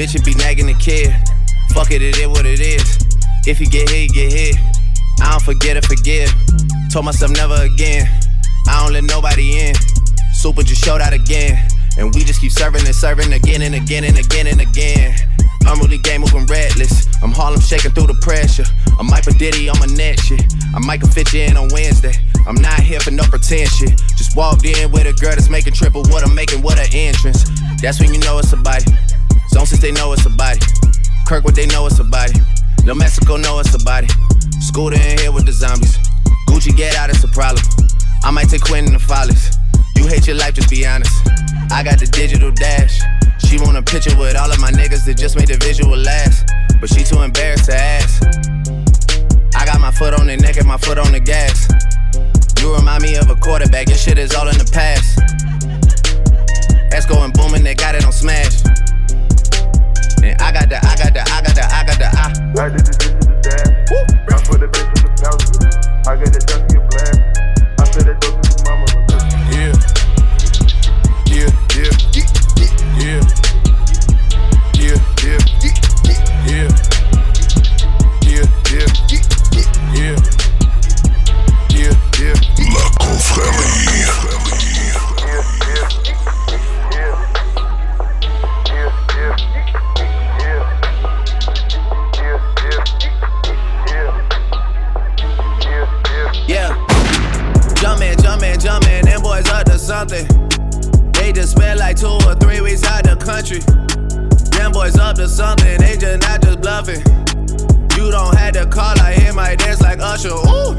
These 0.00 0.14
bitches 0.14 0.24
be 0.24 0.34
nagging 0.36 0.64
the 0.64 0.72
kid. 0.80 1.12
Fuck 1.74 1.90
it, 1.90 2.00
it 2.00 2.16
is 2.16 2.28
what 2.28 2.46
it 2.46 2.58
is. 2.58 2.80
If 3.44 3.60
you 3.60 3.66
get 3.66 3.90
hit, 3.90 4.08
you 4.08 4.08
get 4.08 4.32
hit. 4.32 4.56
I 5.20 5.32
don't 5.32 5.42
forget 5.42 5.76
or 5.76 5.82
forgive. 5.82 6.32
Told 6.90 7.04
myself 7.04 7.32
never 7.32 7.60
again. 7.60 8.08
I 8.66 8.80
don't 8.80 8.94
let 8.94 9.04
nobody 9.04 9.60
in. 9.60 9.74
Super 10.32 10.62
just 10.62 10.82
showed 10.82 11.02
out 11.02 11.12
again. 11.12 11.68
And 11.98 12.14
we 12.14 12.24
just 12.24 12.40
keep 12.40 12.50
serving 12.50 12.86
and 12.86 12.94
serving 12.94 13.30
again 13.34 13.60
and 13.60 13.74
again 13.74 14.04
and 14.04 14.16
again 14.16 14.46
and 14.46 14.62
again. 14.62 15.18
I'm 15.66 15.78
really 15.80 15.98
game 15.98 16.22
moving 16.22 16.46
redless. 16.46 17.04
I'm 17.22 17.32
Harlem 17.32 17.60
shaking 17.60 17.90
through 17.90 18.06
the 18.06 18.18
pressure. 18.24 18.64
I'm 18.98 19.06
Michael 19.06 19.34
Diddy 19.34 19.68
on 19.68 19.78
my 19.80 19.86
net 20.00 20.18
shit. 20.18 20.40
I'm 20.74 20.80
can 20.80 21.10
fit 21.10 21.34
in 21.34 21.58
on 21.58 21.68
Wednesday. 21.72 22.14
I'm 22.46 22.56
not 22.56 22.80
here 22.80 23.00
for 23.00 23.10
no 23.10 23.24
pretend 23.24 23.68
shit. 23.68 24.00
Just 24.16 24.34
walked 24.34 24.64
in 24.64 24.90
with 24.92 25.04
a 25.04 25.12
girl 25.20 25.36
that's 25.36 25.50
making 25.50 25.74
triple 25.74 26.04
what 26.08 26.24
I'm 26.24 26.34
making, 26.34 26.62
what 26.62 26.78
an 26.78 26.88
entrance. 26.90 27.44
That's 27.82 28.00
when 28.00 28.14
you 28.14 28.20
know 28.20 28.38
it's 28.38 28.54
a 28.54 28.56
body. 28.56 28.86
Zone 29.50 29.66
since 29.66 29.80
they 29.80 29.90
know 29.90 30.12
it's 30.12 30.26
a 30.26 30.30
body. 30.30 30.60
Kirk, 31.26 31.44
what 31.44 31.54
they 31.54 31.66
know 31.66 31.86
it's 31.86 31.98
a 31.98 32.04
body. 32.04 32.38
New 32.84 32.94
Mexico 32.94 33.36
know 33.36 33.58
it's 33.58 33.74
a 33.74 33.84
body. 33.84 34.06
Scooter 34.60 34.96
in 34.96 35.18
here 35.18 35.32
with 35.32 35.44
the 35.44 35.52
zombies. 35.52 35.98
Gucci 36.48 36.76
get 36.76 36.94
out, 36.96 37.10
it's 37.10 37.24
a 37.24 37.28
problem. 37.28 37.64
I 38.22 38.30
might 38.30 38.48
take 38.48 38.62
Quentin 38.62 38.92
the 38.92 38.98
Follies. 38.98 39.58
You 39.96 40.06
hate 40.06 40.26
your 40.26 40.36
life, 40.36 40.54
just 40.54 40.70
be 40.70 40.86
honest. 40.86 41.10
I 41.72 41.82
got 41.82 41.98
the 41.98 42.06
digital 42.06 42.52
dash. 42.52 43.00
She 43.46 43.58
want 43.58 43.76
a 43.76 43.82
picture 43.82 44.16
with 44.16 44.36
all 44.36 44.50
of 44.50 44.60
my 44.60 44.70
niggas 44.70 45.04
that 45.06 45.18
just 45.18 45.36
made 45.36 45.48
the 45.48 45.58
visual 45.58 45.96
last. 45.96 46.46
But 46.80 46.88
she 46.88 47.02
too 47.02 47.22
embarrassed 47.22 47.66
to 47.66 47.74
ask. 47.74 48.22
I 49.56 49.66
got 49.66 49.80
my 49.80 49.90
foot 49.90 50.14
on 50.14 50.26
the 50.26 50.36
neck 50.36 50.58
and 50.58 50.66
my 50.66 50.78
foot 50.78 50.98
on 50.98 51.10
the 51.10 51.20
gas. 51.20 51.66
You 52.62 52.74
remind 52.74 53.02
me 53.02 53.16
of 53.16 53.28
a 53.30 53.34
quarterback, 53.34 53.88
your 53.88 53.98
shit 53.98 54.18
is 54.18 54.32
all 54.34 54.48
in 54.48 54.58
the 54.58 54.70
past. 54.70 55.18
That's 56.90 57.06
going 57.06 57.32
booming, 57.32 57.64
they 57.64 57.74
got 57.74 57.94
it 57.94 58.04
on 58.04 58.12
smash. 58.12 58.62
And 60.22 60.40
I 60.40 60.52
got 60.52 60.68
the, 60.68 60.76
I 60.76 60.96
got 60.96 61.14
the, 61.14 61.22
I 61.22 61.40
got 61.40 61.54
the, 61.54 61.64
I 61.64 61.84
got 61.86 61.98
the, 61.98 62.08
I. 62.12 62.28
I 62.60 62.68
did 62.68 62.84
the 62.84 62.92
digital 62.92 63.40
dash. 63.40 63.72
I 64.28 64.36
put 64.44 64.60
that 64.60 64.70
bitch 64.70 64.92
on 64.92 65.00
the 65.00 65.10
passenger. 65.16 65.70
I 66.04 66.16
got 66.16 66.28
that 66.28 66.44
junkie 66.44 66.76
a 66.76 66.80
blast. 66.84 67.20
I 67.80 67.84
said 67.88 68.04
that 68.04 68.20
dope 68.20 68.36
to 68.36 68.48
your 68.52 68.64
mama. 68.68 68.84
Yeah. 69.48 69.72
Yeah, 71.32 71.48
yeah. 71.72 71.92
Yeah. 72.12 72.28
Yeah, 73.00 73.24
something. 100.00 101.12
They 101.12 101.30
just 101.30 101.52
spent 101.52 101.78
like 101.78 101.96
two 101.96 102.06
or 102.24 102.34
three 102.36 102.62
weeks 102.62 102.84
out 102.84 103.04
the 103.04 103.16
country. 103.16 103.60
Them 104.56 104.72
boys 104.72 104.96
up 104.96 105.16
to 105.16 105.28
something, 105.28 105.78
they 105.78 105.96
just 105.98 106.22
not 106.22 106.40
just 106.40 106.62
bluffing. 106.62 107.02
You 107.96 108.10
don't 108.10 108.34
have 108.34 108.54
to 108.54 108.64
call, 108.64 108.98
I 108.98 109.12
hear 109.12 109.34
my 109.34 109.56
dance 109.56 109.82
like 109.82 109.98
Usher. 110.00 110.30
Ooh. 110.30 110.72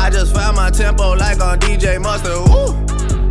I 0.00 0.08
just 0.10 0.32
found 0.34 0.56
my 0.56 0.70
tempo 0.70 1.12
like 1.12 1.40
on 1.42 1.58
DJ 1.58 2.00
Mustard. 2.00 2.32
Ooh. 2.32 2.72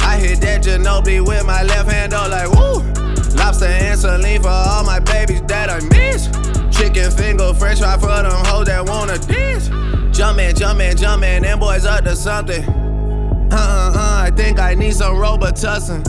I 0.05 0.17
hit 0.17 0.39
that 0.41 0.61
Ginobili 0.61 1.25
with 1.25 1.45
my 1.47 1.63
left 1.63 1.89
hand, 1.91 2.13
oh 2.13 2.27
like 2.29 2.49
woo. 2.53 2.83
Lobster 3.35 3.65
and 3.65 3.99
saline 3.99 4.39
for 4.39 4.49
all 4.49 4.83
my 4.83 4.99
babies 4.99 5.41
that 5.47 5.71
I 5.71 5.79
miss. 5.89 6.29
Chicken 6.77 7.09
finger, 7.09 7.53
french 7.55 7.79
fry 7.79 7.97
for 7.97 8.07
them 8.07 8.45
hoes 8.45 8.67
that 8.67 8.85
wanna 8.85 9.17
dance. 9.17 9.69
Jumpman, 10.15 10.53
Jumpman, 10.53 10.93
Jumpman, 10.93 11.41
them 11.41 11.59
boys 11.59 11.85
up 11.85 12.03
to 12.03 12.15
something. 12.15 12.82
Think 14.35 14.59
I 14.59 14.73
need 14.73 14.93
some 14.93 15.15
Robitussin. 15.15 16.03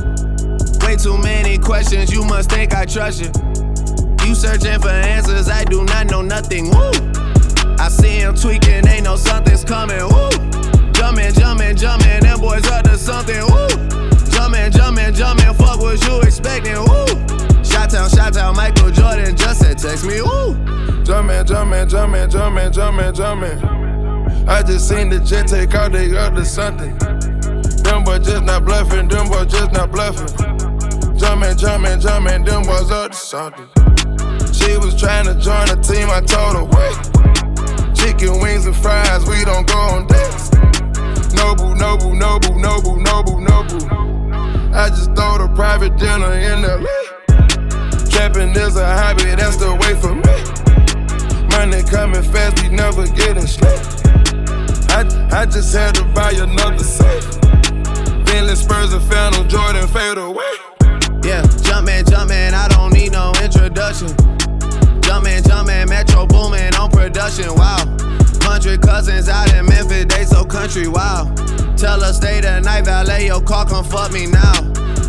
Way 0.85 0.97
too 0.97 1.19
many 1.19 1.59
questions, 1.59 2.13
you 2.13 2.25
must 2.25 2.51
think 2.51 2.75
I 2.75 2.85
trust 2.85 3.21
you. 3.21 3.31
You 4.27 4.35
searching 4.35 4.81
for 4.81 4.89
answers, 4.89 5.49
I 5.49 5.65
do 5.65 5.85
not 5.85 6.11
know 6.11 6.23
nothing. 6.23 6.71
Woo! 6.71 6.91
I 7.79 7.89
see 7.89 8.21
him 8.21 8.35
tweaking, 8.35 8.87
ain't 8.87 9.05
no 9.05 9.17
something's 9.17 9.65
coming. 9.65 9.99
Woo! 9.99 10.31
Jumpman, 10.93 11.33
Jumpman, 11.33 11.77
Jumpman, 11.77 12.23
them 12.23 12.41
boys 12.41 12.67
up 12.67 12.85
to 12.85 12.97
something. 12.97 13.41
Woo! 13.41 13.69
Jumpman, 14.33 14.71
Jumpman, 14.71 15.13
Jumpman, 15.15 15.55
fuck 15.57 15.81
what 15.81 16.03
you 16.07 16.21
expecting. 16.23 16.79
Woo! 16.79 17.07
Shot 17.63 17.91
town, 17.91 18.09
shot 18.09 18.33
town, 18.33 18.57
Michael 18.57 18.91
Jordan 18.91 19.37
just 19.37 19.61
said 19.61 19.79
text 19.79 20.07
me. 20.07 20.23
Woo! 20.23 20.55
Jumpman, 21.05 21.45
Jumpman, 21.45 21.89
Jumpman, 21.91 22.31
Jumpman, 22.31 22.73
Jumpman, 22.73 23.13
Jumpman. 23.13 24.49
I 24.49 24.63
just 24.63 24.89
seen 24.89 25.11
the 25.11 25.21
jet 25.21 25.47
take 25.47 25.75
out, 25.75 25.93
they 25.93 26.17
up 26.17 26.35
to 26.35 26.45
something. 26.45 26.99
Them 27.95 28.03
boys 28.03 28.27
just 28.27 28.43
not 28.43 28.65
bluffing, 28.65 29.07
them 29.07 29.29
boys 29.29 29.47
just 29.47 29.71
not 29.71 29.93
bluffing. 29.93 30.27
Jumpman, 31.15 31.55
Jumpman, 31.55 32.01
Jumpman, 32.03 32.45
them 32.45 32.65
boys 32.65 32.91
up 32.91 33.13
to 33.13 33.17
something. 33.17 33.69
She 34.53 34.77
was 34.79 34.99
trying 34.99 35.27
to 35.27 35.35
join 35.39 35.69
the 35.71 35.79
team, 35.79 36.11
I 36.11 36.19
told 36.19 36.59
her, 36.59 36.67
wait. 36.75 37.95
Chicken 37.95 38.41
wings 38.43 38.67
and 38.67 38.75
fries, 38.75 39.25
we 39.29 39.45
don't 39.45 39.65
go 39.69 39.79
on 39.79 40.09
dates. 40.09 40.51
Noble, 41.35 41.77
noble, 41.77 42.13
noble, 42.17 42.59
noble, 42.59 42.99
noble, 42.99 43.39
noble. 43.39 43.87
I 44.75 44.89
just 44.89 45.15
throw 45.15 45.37
a 45.37 45.49
private 45.55 45.97
dinner 45.97 46.33
in 46.35 46.63
LA. 46.63 46.99
Trapping 48.11 48.51
is 48.59 48.75
a 48.75 48.91
hobby, 48.99 49.37
that's 49.39 49.57
the 49.57 49.71
way 49.71 49.95
for 50.03 50.17
me. 50.19 50.35
Money 51.55 51.85
coming 51.89 52.25
fast, 52.25 52.61
we 52.61 52.71
never 52.71 53.07
getting 53.07 53.47
sleep. 53.47 53.79
I, 54.91 55.07
I 55.31 55.47
just 55.47 55.73
had 55.73 55.95
to 55.95 56.05
buy 56.07 56.33
another 56.33 56.83
safe. 56.83 57.54
Bentley 58.35 58.57
Spurs 58.57 58.93
and 58.93 59.03
Phantom 59.05 59.49
Jordan 59.49 59.87
fade 59.87 60.19
away. 60.19 60.55
Yeah, 61.23 61.43
Jumpman, 61.63 62.03
Jumpman, 62.03 62.53
I 62.53 62.67
don't 62.67 62.93
need 62.93 63.13
no 63.13 63.31
introduction. 63.41 64.09
Jumpman, 65.07 65.41
Jumpman, 65.43 65.89
Metro 65.89 66.27
boomin' 66.27 66.75
on 66.75 66.91
production, 66.91 67.55
wow. 67.55 67.79
Hundred 68.43 68.83
cousins 68.83 69.29
out 69.29 69.55
in 69.55 69.67
Memphis, 69.67 70.07
they 70.07 70.25
so 70.25 70.45
country, 70.45 70.89
wow. 70.89 71.33
Tell 71.77 72.01
her 72.01 72.13
stay 72.13 72.41
the 72.41 72.59
night, 72.59 72.87
valet 72.87 73.27
your 73.27 73.41
car, 73.41 73.67
come 73.67 73.85
fuck 73.85 74.11
me 74.11 74.27
now. 74.27 74.55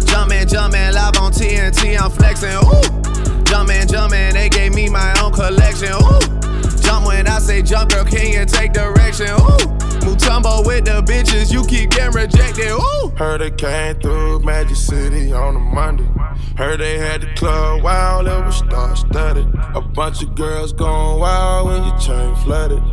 Jumpman, 0.05 0.45
Jumpman, 0.45 0.93
live 0.93 1.17
on 1.17 1.31
TNT, 1.31 1.99
I'm 1.99 2.11
flexin', 2.11 2.61
ooh. 2.61 3.01
Jumpman, 3.45 3.87
Jumpman, 3.87 4.33
they 4.33 4.49
gave 4.49 4.75
me 4.75 4.87
my 4.87 5.19
own 5.19 5.33
collection, 5.33 5.93
ooh. 5.93 6.44
Jump 6.85 7.07
when 7.07 7.27
I 7.27 7.39
say 7.39 7.63
jump, 7.63 7.89
girl, 7.89 8.05
can 8.05 8.31
you 8.31 8.45
take 8.45 8.71
direction, 8.71 9.25
ooh. 9.25 9.57
Mutombo 10.05 10.63
with 10.67 10.85
the 10.85 11.01
bitches, 11.01 11.51
you 11.51 11.65
keep 11.65 11.89
getting 11.89 12.13
rejected, 12.13 12.69
ooh. 12.69 13.09
Heard 13.17 13.41
they 13.41 13.49
came 13.49 13.99
through 13.99 14.41
Magic 14.41 14.77
City 14.77 15.33
on 15.33 15.55
a 15.55 15.59
Monday. 15.59 16.07
Heard 16.55 16.79
they 16.81 16.99
had 16.99 17.21
the 17.21 17.33
club 17.33 17.81
wild, 17.81 18.27
it 18.27 18.45
was 18.45 18.57
star 18.57 18.95
studded. 18.95 19.51
A 19.73 19.81
bunch 19.81 20.21
of 20.21 20.35
girls 20.35 20.73
going 20.73 21.19
wild 21.19 21.69
when 21.69 21.83
your 21.85 21.97
chain 21.97 22.35
flooded. 22.43 22.83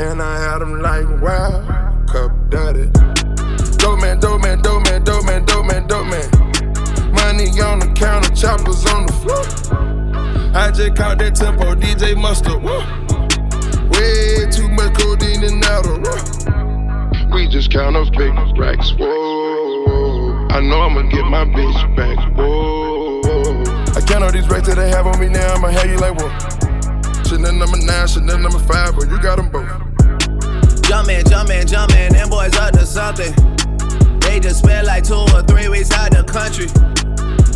And 0.00 0.22
I 0.22 0.40
had 0.40 0.60
them 0.60 0.80
like 0.80 1.04
wow, 1.20 2.04
cup 2.10 2.32
dirty. 2.48 2.88
Dope 3.76 4.00
man, 4.00 4.18
dope 4.18 4.40
man, 4.40 4.62
dope 4.62 4.82
man, 4.84 5.04
dope 5.04 5.24
man, 5.26 5.44
dope 5.44 5.66
man, 5.66 5.86
dope 5.86 6.06
man. 6.06 6.30
Money 7.12 7.50
on 7.60 7.80
the 7.80 7.92
counter, 7.94 8.34
choppers 8.34 8.86
on 8.86 9.04
the 9.04 9.12
floor. 9.12 10.52
I 10.54 10.70
just 10.70 10.96
caught 10.96 11.18
that 11.18 11.34
tempo, 11.34 11.74
DJ 11.74 12.16
Mustard. 12.16 12.62
Woo. 12.62 13.01
Count 17.72 17.96
up 17.96 18.12
big 18.12 18.34
racks. 18.58 18.92
Whoa, 18.98 20.46
I 20.50 20.60
know 20.60 20.82
I'ma 20.82 21.08
get 21.08 21.24
my 21.24 21.46
bitch 21.46 21.96
back. 21.96 22.18
Whoa, 22.36 23.22
I 23.96 24.00
count 24.02 24.22
all 24.22 24.30
these 24.30 24.46
racks 24.46 24.68
that 24.68 24.76
they 24.76 24.90
have 24.90 25.06
on 25.06 25.18
me 25.18 25.30
now. 25.30 25.54
I'ma 25.54 25.68
have 25.68 25.86
you 25.86 25.96
like 25.96 26.12
whoa. 26.20 26.28
Chanel 27.24 27.54
number 27.54 27.78
nine, 27.78 28.06
Chanel 28.06 28.36
number 28.36 28.58
five, 28.58 28.94
but 28.94 29.08
you 29.08 29.18
got 29.22 29.36
them 29.36 29.48
both. 29.48 29.66
Jumpman, 30.84 31.24
Jumpman, 31.24 31.64
Jumpman, 31.64 32.10
them 32.10 32.28
boys 32.28 32.54
up 32.58 32.74
to 32.74 32.84
something. 32.84 33.32
They 34.20 34.38
just 34.38 34.58
spent 34.58 34.86
like 34.86 35.04
two 35.04 35.24
or 35.32 35.40
three 35.40 35.68
weeks 35.68 35.90
out 35.92 36.10
the 36.10 36.24
country. 36.24 36.66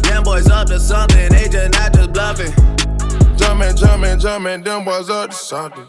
Them 0.08 0.22
boys 0.22 0.48
up 0.48 0.68
to 0.68 0.80
something, 0.80 1.28
they 1.28 1.46
just 1.50 1.72
not 1.72 1.92
just 1.92 2.14
bluffing. 2.14 2.52
Jumpman, 3.36 3.76
Jumpman, 3.76 4.18
Jumpman, 4.18 4.64
them 4.64 4.82
boys 4.86 5.10
up 5.10 5.28
to 5.28 5.36
something. 5.36 5.86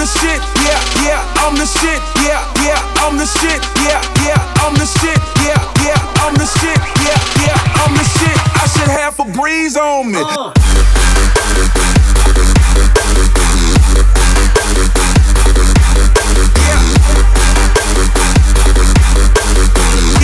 The 0.00 0.06
shit. 0.06 0.40
Yeah, 0.64 0.80
yeah, 1.04 1.44
I'm 1.44 1.54
the 1.56 1.66
shit. 1.66 2.00
Yeah, 2.24 2.40
yeah, 2.64 3.04
I'm 3.04 3.18
the 3.18 3.26
shit. 3.26 3.60
Yeah, 3.84 4.00
yeah, 4.24 4.64
I'm 4.64 4.72
the 4.72 4.86
shit. 4.86 5.20
Yeah, 5.44 5.60
yeah, 5.84 6.24
I'm 6.24 6.32
the 6.40 6.46
shit. 6.46 6.80
Yeah, 7.04 7.20
yeah, 7.44 7.84
I'm 7.84 7.92
the 7.92 8.04
shit. 8.16 8.38
I 8.56 8.66
should 8.72 8.88
have 8.88 9.20
a 9.20 9.24
breeze 9.36 9.76
on 9.76 10.06
me. 10.10 10.20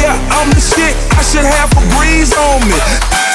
Yeah, 0.00 0.16
I'm 0.32 0.48
the 0.48 0.60
shit. 0.72 0.96
I 1.12 1.22
should 1.22 1.44
have 1.44 1.70
a 1.76 1.82
breeze 1.98 2.32
on 2.32 2.66
me. 2.66 3.25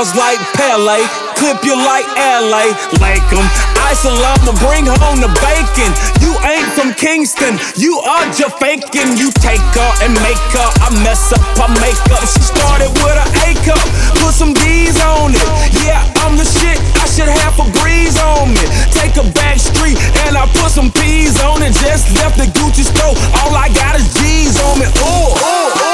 Like 0.00 0.40
Pele, 0.56 0.96
clip 1.36 1.62
you 1.62 1.76
like 1.76 2.08
LA, 2.16 2.72
like 3.04 3.20
'em. 3.36 3.44
Ice 3.84 4.08
llama, 4.08 4.56
bring 4.64 4.86
home 4.86 5.20
the 5.20 5.28
bacon. 5.44 5.92
You 6.24 6.32
ain't 6.40 6.72
from 6.72 6.94
Kingston, 6.94 7.60
you 7.76 8.00
are 8.00 8.24
just 8.32 8.56
faking. 8.56 9.18
You 9.20 9.30
take 9.44 9.60
her 9.60 9.92
and 10.00 10.14
make 10.24 10.40
her, 10.56 10.68
I 10.80 10.88
mess 11.04 11.32
up 11.36 11.44
her 11.60 11.68
makeup. 11.84 12.24
She 12.32 12.40
started 12.40 12.88
with 12.96 13.12
an 13.12 13.28
A 13.44 13.52
cup, 13.60 13.84
put 14.24 14.32
some 14.32 14.54
D's 14.54 14.96
on 15.04 15.34
it. 15.36 15.48
Yeah, 15.84 16.00
I'm 16.24 16.38
the 16.38 16.48
shit, 16.48 16.80
I 16.96 17.04
should 17.04 17.28
have 17.28 17.60
a 17.60 17.68
breeze 17.80 18.16
on 18.18 18.54
me. 18.56 18.64
Take 18.96 19.20
a 19.20 19.24
back 19.36 19.60
street 19.60 20.00
and 20.24 20.34
I 20.34 20.48
put 20.56 20.72
some 20.72 20.90
P's 20.90 21.36
on 21.44 21.60
it. 21.62 21.76
Just 21.76 22.08
left 22.16 22.38
the 22.38 22.48
Gucci 22.56 22.88
store, 22.88 23.12
all 23.44 23.52
I 23.54 23.68
got 23.76 24.00
is 24.00 24.08
G's 24.16 24.56
on 24.64 24.78
me. 24.80 24.86
Ooh, 24.86 25.28
ooh, 25.44 25.68
ooh, 25.76 25.89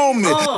on 0.00 0.22
me. 0.22 0.28
Oh, 0.32 0.49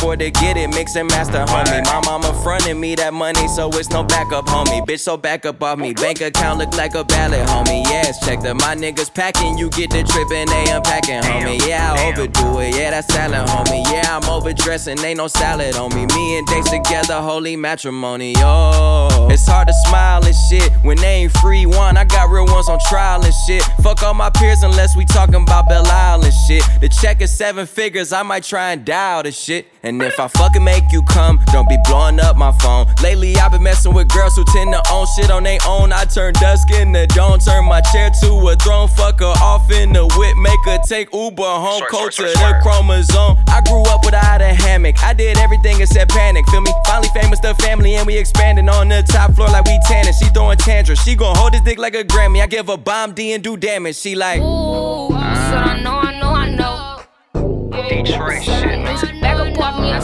afford 0.00 0.18
to 0.20 0.30
get 0.30 0.56
it, 0.56 0.68
mix 0.68 0.96
and 0.96 1.08
master, 1.10 1.44
homie. 1.44 1.84
My 1.84 2.00
mama 2.06 2.32
fronted 2.42 2.76
me 2.76 2.94
that 2.94 3.12
money, 3.12 3.46
so 3.48 3.68
it's 3.68 3.90
no 3.90 4.02
backup, 4.02 4.46
homie. 4.46 4.80
Bitch, 4.86 5.00
so 5.00 5.16
back 5.16 5.44
up 5.44 5.62
off 5.62 5.78
me. 5.78 5.92
Bank 5.92 6.22
account 6.22 6.58
look 6.58 6.74
like 6.74 6.94
a 6.94 7.04
ballot, 7.04 7.46
homie. 7.48 7.84
Yes, 7.84 8.24
check 8.24 8.40
that 8.40 8.54
my 8.54 8.74
niggas 8.74 9.12
packing. 9.12 9.58
You 9.58 9.68
get 9.70 9.90
the 9.90 10.02
trip 10.02 10.28
and 10.32 10.48
they 10.48 10.72
unpacking, 10.72 11.22
homie. 11.22 11.60
Yeah, 11.66 11.92
I 11.92 12.08
overdo 12.08 12.60
it. 12.60 12.76
Yeah, 12.76 12.90
that's 12.92 13.12
salad, 13.12 13.46
homie. 13.48 13.84
Yeah, 13.92 14.16
I'm 14.16 14.24
overdressing. 14.28 14.98
Ain't 15.00 15.18
no 15.18 15.26
salad 15.26 15.76
on 15.76 15.94
me. 15.94 16.06
Me 16.06 16.38
and 16.38 16.46
Dates 16.46 16.70
together, 16.70 17.20
holy 17.20 17.56
matrimony. 17.56 18.34
Oh, 18.38 19.28
it's 19.30 19.46
hard 19.46 19.68
to 19.68 19.74
smile 19.86 20.24
and 20.24 20.34
shit 20.48 20.72
when 20.82 20.96
they 20.96 21.24
ain't 21.24 21.32
free 21.38 21.66
one. 21.66 21.98
I 21.98 22.04
got 22.04 22.30
real 22.30 22.46
ones 22.46 22.68
on 22.68 22.78
trial 22.88 23.22
and 23.22 23.34
shit. 23.46 23.62
Fuck 23.82 24.02
all 24.02 24.14
my 24.14 24.30
peers 24.30 24.62
unless 24.62 24.96
we 24.96 25.04
talking 25.04 25.42
about 25.42 25.68
Belle 25.68 25.86
Isle 25.86 26.24
and 26.24 26.34
shit. 26.48 26.64
The 26.80 26.88
check 26.88 27.20
is 27.20 27.30
seven 27.30 27.66
figures. 27.66 28.12
I 28.12 28.22
might 28.22 28.44
try 28.44 28.72
and 28.72 28.82
dial 28.84 29.22
the 29.24 29.32
shit. 29.32 29.66
And 29.82 30.02
if 30.02 30.20
I 30.20 30.28
fucking 30.28 30.62
make 30.62 30.92
you 30.92 31.02
come, 31.02 31.40
don't 31.52 31.68
be 31.68 31.78
blowing 31.84 32.20
up 32.20 32.36
my 32.36 32.52
phone. 32.58 32.86
Lately, 33.02 33.36
I've 33.36 33.52
been 33.52 33.62
messing 33.62 33.94
with 33.94 34.08
girls 34.08 34.36
who 34.36 34.44
tend 34.44 34.72
to 34.72 34.82
own 34.92 35.06
shit 35.16 35.30
on 35.30 35.44
their 35.44 35.58
own. 35.66 35.90
I 35.92 36.04
turn 36.04 36.34
dusk 36.34 36.70
into 36.70 37.06
dawn, 37.06 37.38
turn 37.38 37.64
my 37.64 37.80
chair 37.80 38.10
to 38.20 38.48
a 38.48 38.56
throne. 38.56 38.88
Fuck 38.88 39.20
her 39.20 39.34
off 39.40 39.70
in 39.70 39.94
the 39.94 40.06
whip, 40.06 40.36
make 40.36 40.60
her 40.66 40.78
take 40.86 41.12
Uber 41.14 41.42
home. 41.42 41.82
Cold 41.90 42.12
to 42.12 42.22
the 42.24 42.58
chromosome. 42.62 43.38
I 43.48 43.62
grew 43.62 43.82
up 43.84 44.04
without 44.04 44.42
a 44.42 44.52
hammock. 44.52 45.02
I 45.02 45.14
did 45.14 45.38
everything 45.38 45.80
except 45.80 46.10
panic. 46.10 46.46
Feel 46.48 46.60
me? 46.60 46.72
Finally 46.86 47.08
famous, 47.14 47.40
the 47.40 47.54
family, 47.54 47.94
and 47.94 48.06
we 48.06 48.18
expanding 48.18 48.68
on 48.68 48.88
the 48.88 49.02
top 49.02 49.32
floor 49.32 49.48
like 49.48 49.64
we 49.64 49.78
tanning. 49.86 50.12
She 50.12 50.26
throwing 50.26 50.58
tantrums. 50.58 51.00
She 51.00 51.14
gon' 51.14 51.34
hold 51.36 51.54
this 51.54 51.62
dick 51.62 51.78
like 51.78 51.94
a 51.94 52.04
Grammy. 52.04 52.42
I 52.42 52.46
give 52.46 52.66
her 52.66 52.76
bomb 52.76 53.14
D 53.14 53.32
and 53.32 53.42
do 53.42 53.56
damage. 53.56 53.96
She 53.96 54.14
like, 54.14 54.40
Ooh, 54.42 55.08
said 55.10 55.18
I 55.18 55.80
know, 55.82 55.98
I 55.98 56.20
know, 56.20 56.28
I 56.28 56.50
know. 56.50 57.88
Detroit 57.88 58.42
shit, 58.42 58.78
man. 58.78 59.19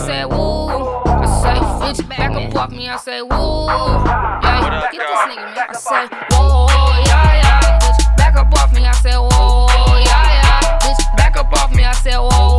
Back 0.07 0.23
up 0.23 0.31
off 0.31 0.31
me, 0.31 0.39
I 0.39 0.47
said, 0.47 0.47
woo. 0.47 0.69
I 0.69 1.27
say, 1.43 1.59
bitch, 1.83 2.09
back 2.09 2.31
up 2.31 2.55
off 2.55 2.71
me, 2.71 2.89
I 2.89 2.97
say, 2.97 3.23
woo. 3.23 3.67
Yeah, 3.67 4.89
get 4.93 5.01
this 5.01 5.21
nigga, 5.27 5.55
man. 5.55 5.67
I 5.69 5.73
say, 5.75 6.07
whoa, 6.31 6.67
yeah, 7.07 7.35
yeah. 7.43 7.79
Bitch, 7.81 8.17
back 8.17 8.37
up 8.37 8.55
off 8.55 8.73
me, 8.73 8.87
I 8.87 8.93
say, 8.93 9.17
whoa, 9.17 9.67
yeah, 9.99 10.07
yeah. 10.07 10.79
Bitch, 10.79 11.17
back 11.17 11.37
up 11.37 11.53
off 11.53 11.75
me, 11.75 11.83
I 11.85 11.93
say, 11.93 12.15
whoa, 12.15 12.56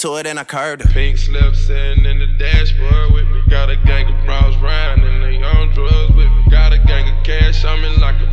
It 0.00 0.02
to 0.04 0.14
her, 0.14 0.22
then 0.22 0.38
I 0.38 0.44
curved 0.44 0.80
her. 0.82 0.88
Pink 0.94 1.18
slip 1.18 1.54
sitting 1.54 2.06
in 2.06 2.20
the 2.20 2.26
dashboard 2.38 3.12
with 3.12 3.28
me. 3.28 3.42
Got 3.50 3.68
a 3.68 3.76
gang 3.76 4.08
of 4.08 4.24
bros 4.24 4.56
riding 4.56 5.04
and 5.04 5.22
they 5.22 5.42
on 5.42 5.74
drugs 5.74 6.16
with 6.16 6.24
me. 6.24 6.44
Got 6.48 6.72
a 6.72 6.78
gang 6.78 7.14
of 7.14 7.22
cash, 7.22 7.66
I'm 7.66 7.84
in 7.84 8.00
like 8.00 8.14
I 8.14 8.29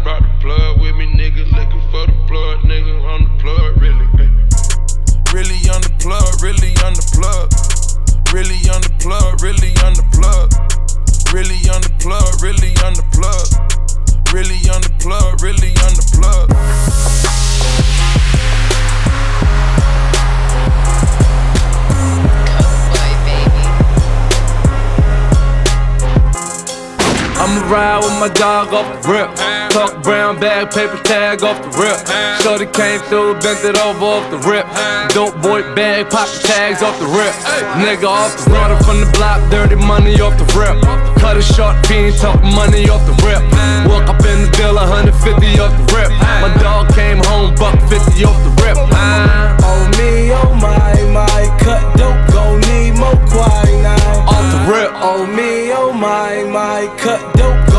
dog 28.38 28.72
off 28.74 28.86
the 29.02 29.10
rip. 29.10 29.30
Tuck 29.74 30.04
brown 30.04 30.40
bag, 30.40 30.70
paper 30.70 31.02
tag 31.04 31.44
off 31.44 31.58
the 31.62 31.74
rip. 31.74 31.98
Shorty 32.42 32.70
came 32.70 33.02
through, 33.10 33.34
bent 33.42 33.66
it 33.66 33.78
over 33.78 34.06
off 34.06 34.26
the 34.30 34.38
rip. 34.46 34.66
Dope 35.10 35.42
boy 35.42 35.62
bag, 35.74 36.10
pop 36.10 36.30
the 36.30 36.42
tags 36.46 36.82
off 36.82 36.98
the 37.00 37.10
rip. 37.10 37.34
Nigga 37.82 38.06
off 38.06 38.38
the 38.38 38.52
runner 38.54 38.78
from 38.86 39.02
the 39.02 39.10
block, 39.18 39.42
dirty 39.50 39.76
money 39.76 40.22
off 40.22 40.38
the 40.38 40.46
rip. 40.54 40.78
Cut 41.18 41.38
a 41.38 41.42
short 41.42 41.76
fiend, 41.88 42.16
talk 42.18 42.42
money 42.44 42.88
off 42.90 43.02
the 43.10 43.18
rip. 43.26 43.42
Walk 43.90 44.06
up 44.08 44.22
in 44.22 44.46
the 44.46 44.52
bill, 44.58 44.76
150 44.76 45.60
off 45.60 45.74
the 45.74 45.86
rip. 45.98 46.10
My 46.42 46.54
dog 46.62 46.94
came 46.94 47.18
home, 47.26 47.56
buck 47.56 47.76
50 47.90 48.24
off 48.24 48.38
the 48.46 48.54
rip. 48.62 48.78
Oh 49.66 49.82
me, 49.98 50.30
oh 50.32 50.54
my, 50.62 50.94
my, 51.10 51.42
cut 51.58 51.82
dope, 51.98 52.22
gon' 52.30 52.62
need 52.70 52.94
more 53.02 53.18
quinine. 53.34 53.98
Off 54.30 54.46
the 54.54 54.62
rip. 54.70 54.92
Oh 55.02 55.26
me, 55.26 55.74
oh 55.74 55.92
my, 55.92 56.46
my, 56.46 56.86
cut 57.02 57.22
dope, 57.34 57.77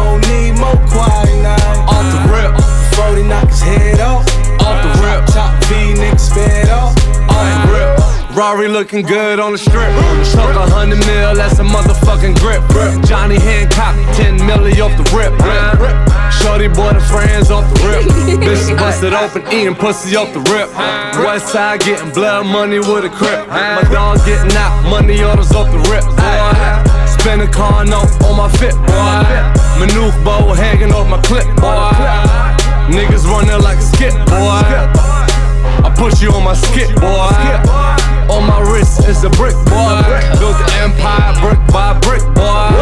more 0.58 0.76
quinine. 0.90 1.78
Off 1.86 2.06
the 2.12 2.20
rip. 2.30 2.52
40 2.94 3.22
knock 3.24 3.48
his 3.48 3.62
head 3.62 4.00
off. 4.00 4.26
Off 4.60 4.78
the 4.82 4.92
rip. 5.02 5.26
Top 5.30 5.54
V, 5.64 5.94
nigga 5.94 6.18
sped 6.18 6.68
off. 6.68 6.94
Off 7.30 7.66
the 7.66 7.72
rip. 7.72 8.08
Rari 8.38 8.68
looking 8.68 9.02
good 9.02 9.40
on 9.40 9.50
the 9.50 9.58
strip. 9.58 9.90
Took 10.30 10.54
a 10.54 10.70
hundred 10.70 11.04
mil, 11.06 11.34
that's 11.34 11.58
a 11.58 11.64
motherfucking 11.64 12.38
grip. 12.38 12.62
Johnny 13.04 13.34
Hancock, 13.34 13.96
10 14.14 14.38
milli 14.38 14.78
off 14.78 14.94
the 14.94 15.02
rip. 15.10 15.34
Shorty 16.38 16.66
it 16.66 16.74
from 16.76 17.00
friends 17.00 17.50
off 17.50 17.66
the 17.74 17.88
rip. 17.88 18.04
Bitches 18.40 18.78
busted 18.78 19.12
open, 19.12 19.42
eating 19.52 19.74
pussy 19.74 20.14
off 20.14 20.32
the 20.32 20.40
rip. 20.52 20.70
West 21.24 21.48
side 21.48 21.80
getting 21.80 22.12
blood 22.12 22.46
money 22.46 22.78
with 22.78 23.04
a 23.04 23.10
crip. 23.10 23.48
My 23.48 23.82
dog 23.90 24.18
getting 24.24 24.56
out, 24.56 24.88
money 24.88 25.20
orders 25.24 25.50
off 25.52 25.72
the 25.72 25.78
rip. 25.90 26.04
Boy. 26.04 26.97
Spin 27.28 27.42
a 27.42 27.46
car 27.46 27.84
note 27.84 28.08
on 28.24 28.38
my 28.38 28.48
fit, 28.56 28.72
boy. 28.88 29.20
Maneuver 29.76 30.56
hanging 30.56 30.92
off 30.94 31.06
my 31.10 31.20
clip, 31.20 31.44
boy. 31.60 31.92
Niggas 32.88 33.28
running 33.28 33.60
like 33.60 33.76
a 33.76 33.82
skip, 33.82 34.14
boy. 34.32 34.64
I 35.84 35.92
push 35.94 36.22
you 36.22 36.32
on 36.32 36.42
my 36.42 36.54
skip, 36.54 36.88
boy. 36.96 37.28
On 38.32 38.46
my 38.48 38.64
wrist 38.72 39.04
is 39.06 39.24
a 39.24 39.28
brick, 39.36 39.52
boy. 39.68 40.00
Built 40.40 40.56
the 40.56 40.72
empire 40.80 41.36
brick 41.44 41.60
by 41.68 42.00
brick, 42.00 42.24
boy. 42.32 42.72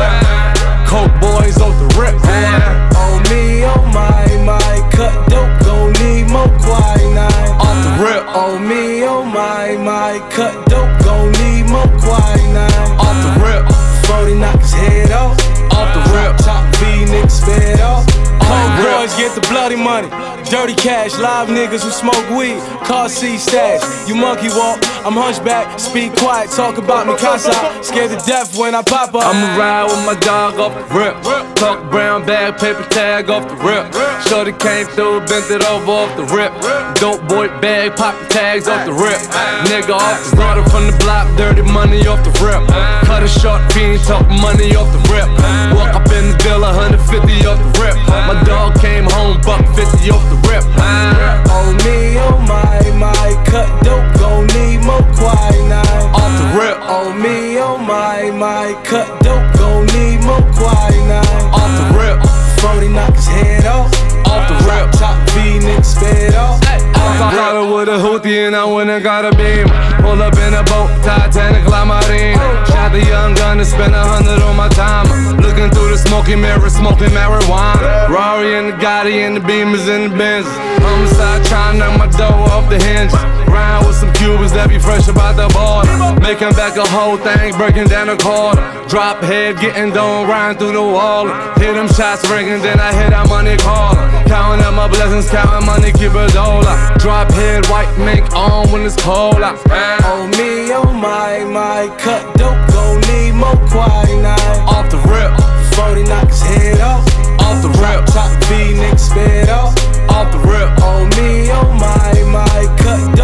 Coke 0.86 1.10
boys 1.18 1.58
off 1.58 1.74
the 1.82 1.90
rip, 1.98 2.14
boy. 2.22 2.62
On 3.02 3.18
me, 3.26 3.66
oh 3.66 3.82
my, 3.90 4.30
my, 4.46 4.78
cut 4.94 5.26
dope, 5.26 5.50
gon' 5.66 5.90
need 5.98 6.30
more 6.30 6.46
quinine. 6.62 7.50
Off 7.58 7.78
the 7.82 7.92
rip. 7.98 8.22
On 8.30 8.62
me, 8.62 9.02
oh 9.10 9.24
my, 9.24 9.74
my, 9.74 10.22
cut 10.30 10.54
dope, 10.70 11.02
gon' 11.02 11.32
need 11.42 11.66
more 11.66 11.90
quinine. 11.98 12.94
Off 13.02 13.18
the 13.26 13.42
rip. 13.42 13.75
40 14.06 14.34
knock 14.34 14.60
his 14.60 14.72
head 14.72 15.10
off. 15.10 15.36
Off 15.72 15.92
the 15.94 16.02
rip. 16.14 16.36
Top 16.38 16.64
V 16.76 16.86
niggas 17.10 17.30
sped 17.30 17.80
off. 17.80 18.25
Cold 18.46 18.72
boys 18.78 19.14
get 19.16 19.34
the 19.34 19.44
bloody 19.50 19.76
money. 19.76 20.08
Dirty 20.46 20.74
cash, 20.74 21.18
live 21.18 21.48
niggas 21.48 21.82
who 21.82 21.90
smoke 21.90 22.22
weed. 22.30 22.62
Car 22.86 23.08
seat 23.08 23.38
stash. 23.38 23.82
You 24.08 24.14
monkey 24.14 24.48
walk, 24.54 24.78
I'm 25.02 25.18
hunchback. 25.18 25.80
Speak 25.80 26.14
quiet, 26.14 26.50
talk 26.50 26.78
about 26.78 27.08
me 27.08 27.16
casa. 27.18 27.50
Scared 27.82 28.10
to 28.14 28.20
death 28.24 28.56
when 28.56 28.74
I 28.74 28.82
pop 28.82 29.14
up. 29.14 29.26
I'ma 29.26 29.58
ride 29.58 29.90
with 29.90 30.06
my 30.06 30.14
dog 30.20 30.54
off 30.62 30.74
the 30.78 30.86
rip. 30.94 31.14
Talk 31.56 31.90
brown 31.90 32.24
bag, 32.24 32.58
paper 32.58 32.86
tag 32.90 33.28
off 33.28 33.48
the 33.48 33.56
rip. 33.58 33.90
Shorty 34.28 34.52
came 34.52 34.86
through, 34.94 35.26
bent 35.26 35.50
it 35.50 35.66
over 35.66 35.90
off 35.90 36.14
the 36.14 36.22
rip. 36.30 36.54
Dope 36.94 37.26
boy 37.26 37.48
bag, 37.58 37.96
pop 37.96 38.14
the 38.22 38.26
tags 38.30 38.68
off 38.68 38.86
the 38.86 38.92
rip. 38.94 39.18
Nigga 39.66 39.98
off 39.98 40.22
the 40.22 40.36
starter 40.36 40.62
from 40.70 40.86
the 40.86 40.96
block, 41.02 41.26
dirty 41.36 41.62
money 41.62 42.06
off 42.06 42.22
the 42.22 42.30
rip. 42.38 42.62
Cut 43.02 43.24
a 43.24 43.28
short 43.28 43.66
fiend, 43.72 43.98
talk 44.06 44.22
money 44.28 44.76
off 44.78 44.86
the 44.94 45.02
rip. 45.10 45.26
Walk 45.74 45.90
up 45.90 46.06
in 46.14 46.30
the 46.30 46.38
bill, 46.46 46.62
150 46.62 47.02
off 47.50 47.58
the 47.58 47.82
rip. 47.82 47.96
My 48.30 48.35
dog 48.44 48.78
came 48.80 49.04
home, 49.10 49.40
buck 49.42 49.64
50 49.74 50.10
off 50.10 50.24
the 50.28 50.36
rip. 50.48 50.64
Ah, 50.76 51.40
on 51.56 51.76
me, 51.86 52.18
oh 52.18 52.38
my, 52.44 52.82
my, 52.98 53.28
cut 53.46 53.68
dope, 53.82 54.04
gon' 54.18 54.46
need 54.58 54.84
more 54.84 55.06
quinine. 55.16 56.06
Off 56.12 56.32
the 56.40 56.48
rip. 56.58 56.78
On 56.82 57.20
me, 57.20 57.58
oh 57.58 57.78
my, 57.78 58.30
my, 58.30 58.74
cut 58.84 59.08
dope, 59.22 59.46
gon' 59.56 59.86
need 59.96 60.20
more 60.24 60.44
quinine. 60.52 61.22
Off 61.54 61.72
the 61.78 61.86
rip. 61.96 62.18
40 62.60 62.88
knock 62.88 63.14
his 63.14 63.26
head 63.26 63.66
off. 63.66 63.92
Off 64.26 64.48
the 64.48 64.56
rip. 64.66 64.92
Top 64.92 65.16
V 65.30 65.58
niggas 65.60 65.84
sped 65.84 66.34
off. 66.34 66.95
I 67.06 67.30
holler 67.30 67.66
with 67.74 67.88
a 67.88 67.98
hoopty 67.98 68.46
and 68.46 68.54
I 68.56 68.64
went 68.64 68.90
and 68.90 69.02
got 69.02 69.24
a 69.24 69.32
beam. 69.36 69.68
Pull 70.02 70.20
up 70.22 70.36
in 70.36 70.54
a 70.54 70.62
boat, 70.64 70.90
Titanic, 71.02 71.66
La 71.66 71.84
Marine. 71.84 72.38
Shot 72.66 72.92
the 72.92 73.04
young 73.04 73.34
gun 73.34 73.58
and 73.58 73.66
spent 73.66 73.94
a 73.94 74.02
hundred 74.02 74.42
on 74.42 74.56
my 74.56 74.68
time. 74.68 75.06
Looking 75.38 75.70
through 75.70 75.90
the 75.90 75.98
smoky 75.98 76.36
mirror, 76.36 76.68
smoking 76.70 77.10
marijuana. 77.10 78.08
Rari 78.08 78.54
and 78.54 78.68
the 78.68 78.76
Gotti 78.76 79.26
and 79.26 79.36
the 79.36 79.40
Beamers 79.40 79.88
and 79.88 80.12
the 80.12 80.16
Benz. 80.16 80.46
Homicide 80.82 81.44
trying 81.46 81.74
to 81.74 81.86
knock 81.86 81.98
my 81.98 82.06
dough 82.18 82.46
off 82.52 82.68
the 82.68 82.78
hinges. 82.78 83.14
Round 83.48 83.86
with 83.86 83.96
some 83.96 84.12
Cubans 84.12 84.52
that 84.52 84.68
be 84.68 84.78
fresh 84.78 85.08
about 85.08 85.34
the 85.34 85.48
border. 85.54 85.88
Making 86.20 86.52
back 86.52 86.76
a 86.76 86.86
whole 86.86 87.16
thing, 87.16 87.56
breaking 87.56 87.88
down 87.88 88.10
a 88.10 88.16
quarter. 88.18 88.60
Drop 88.88 89.22
head, 89.22 89.58
getting 89.58 89.90
done, 89.92 90.28
riding 90.28 90.58
through 90.58 90.72
the 90.72 90.82
wall. 90.82 91.26
Hit 91.56 91.74
them 91.74 91.88
shots 91.88 92.28
ringing, 92.28 92.60
then 92.60 92.78
I 92.78 92.92
hit 92.92 93.10
that 93.10 93.28
money 93.28 93.56
caller. 93.56 93.96
Counting 94.28 94.64
up 94.66 94.74
my 94.74 94.85
blessings, 95.16 95.30
counting 95.30 95.66
money, 95.66 95.92
keep 95.92 96.12
a 96.12 96.28
dollar. 96.32 96.76
Drop 96.98 97.30
head, 97.32 97.66
white 97.66 97.92
mink 97.98 98.30
on 98.34 98.70
when 98.70 98.82
it's 98.82 98.96
cold 98.96 99.42
out. 99.42 99.58
On 100.04 100.30
me, 100.30 100.72
oh 100.72 100.92
my, 100.92 101.44
my, 101.44 101.94
cut 101.98 102.36
dope, 102.36 102.56
gon' 102.72 103.00
need 103.02 103.32
more 103.32 103.56
quinine. 103.68 104.60
Off 104.68 104.90
the 104.90 104.98
rip. 105.08 105.32
40 105.74 106.02
knock 106.04 106.28
his 106.28 106.42
head 106.42 106.80
off. 106.80 107.06
Off 107.40 107.62
the 107.62 107.68
rip. 107.80 108.06
Top 108.06 108.32
V 108.44 108.74
niggas 108.74 108.98
sped 108.98 109.48
off. 109.48 109.74
Off 110.10 110.32
the 110.32 110.38
rip. 110.38 110.68
On 110.82 111.08
me, 111.16 111.50
oh 111.50 111.72
my, 111.72 112.22
my, 112.30 112.76
cut 112.78 113.15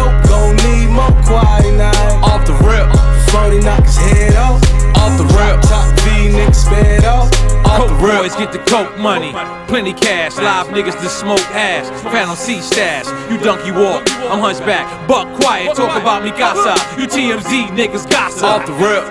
Coke 7.83 7.99
boys 7.99 8.33
get 8.37 8.53
the 8.53 8.59
coke 8.59 8.97
money. 8.97 9.33
Plenty 9.67 9.91
cash, 9.91 10.37
live 10.37 10.67
niggas 10.67 10.97
to 11.01 11.09
smoke 11.09 11.41
ass. 11.51 11.89
Phantom 12.03 12.37
C 12.37 12.61
stash, 12.61 13.07
you 13.29 13.37
donkey 13.37 13.71
walk. 13.71 14.09
I'm 14.31 14.39
hunchback, 14.39 14.87
buck 15.05 15.27
quiet, 15.41 15.75
talk 15.75 16.01
about 16.01 16.23
me 16.23 16.31
casa. 16.31 16.75
You 16.97 17.07
TMZ 17.07 17.67
niggas 17.75 18.09
gossip. 18.09 18.45
Off 18.45 18.65
the 18.65 18.73
rip. 18.73 19.03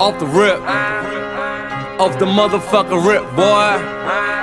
Off 0.00 0.18
the 0.18 0.26
rip. 0.26 0.60
Off 2.00 2.18
the 2.18 2.24
motherfucker 2.24 3.06
rip, 3.06 3.22
boy. 3.36 4.35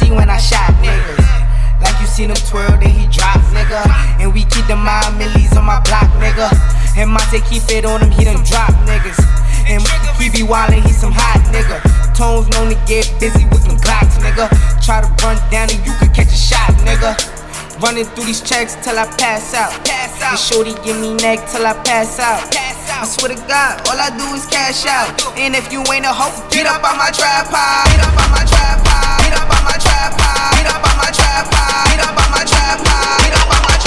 See 0.00 0.10
when 0.10 0.32
I 0.32 0.40
shot 0.40 0.72
niggas. 0.80 1.20
Like 1.84 1.96
you 2.00 2.08
seen 2.08 2.32
him 2.32 2.40
twirl, 2.48 2.72
then 2.80 2.88
he 2.88 3.04
drop, 3.12 3.36
nigga. 3.52 3.84
And 4.20 4.32
we 4.32 4.44
keep 4.48 4.64
the 4.66 4.76
mind 4.76 5.20
millies 5.20 5.52
on 5.56 5.64
my 5.68 5.80
block, 5.84 6.08
nigga. 6.16 6.48
And 6.96 7.12
Monte 7.12 7.40
keep 7.44 7.68
it 7.68 7.84
on 7.84 8.00
him, 8.00 8.10
he 8.10 8.24
done 8.24 8.40
drop 8.44 8.72
niggas. 8.88 9.20
And 9.68 9.84
he 10.16 10.32
be 10.32 10.42
wildin', 10.44 10.82
he 10.82 10.92
some 10.92 11.12
hot 11.12 11.40
nigga. 11.52 11.78
Tones 12.16 12.48
known 12.52 12.72
to 12.72 12.78
get 12.88 13.08
busy 13.20 13.44
with 13.52 13.64
them 13.68 13.76
Glocks, 13.80 14.16
nigga. 14.24 14.48
Try 14.84 15.00
to 15.00 15.08
run 15.24 15.36
down 15.52 15.68
and 15.70 15.80
you 15.84 15.92
could 16.00 16.12
catch 16.12 16.32
a 16.32 16.40
shot, 16.48 16.72
nigga. 16.84 17.16
Running 17.80 18.04
through 18.12 18.24
these 18.24 18.42
checks 18.42 18.76
till 18.84 18.98
I 18.98 19.06
pass 19.16 19.54
out. 19.54 19.72
Pass 19.84 20.20
out. 20.20 20.32
And 20.32 20.38
shorty 20.38 20.74
give 20.84 21.00
me 21.00 21.14
neck 21.14 21.48
till 21.48 21.64
I 21.64 21.72
pass 21.84 22.18
out. 22.20 22.52
pass 22.52 22.76
I 22.90 23.06
swear 23.06 23.32
to 23.32 23.40
God, 23.48 23.80
all 23.88 23.96
I 23.96 24.12
do 24.12 24.26
is 24.36 24.44
cash 24.44 24.84
out. 24.84 25.08
And 25.38 25.56
if 25.56 25.72
you 25.72 25.80
ain't 25.88 26.04
a 26.04 26.12
hoe, 26.12 26.36
get 26.50 26.66
up 26.66 26.84
on 26.84 26.98
my 26.98 27.08
tripod. 27.08 27.88
Get 27.88 28.04
up 28.04 28.12
on 28.12 28.30
my 28.36 28.44
trap 28.44 28.89
pile. 30.40 30.56
Get 30.56 30.66
up 30.66 30.84
on 30.88 30.96
my 30.96 31.10
trap. 31.12 31.44
Get 31.90 32.00
up 32.00 32.16
on 32.16 32.30
my 32.30 32.44
trap 32.44 32.78
get 33.24 33.34
up 33.34 33.50
on 33.54 33.62
my 33.68 33.79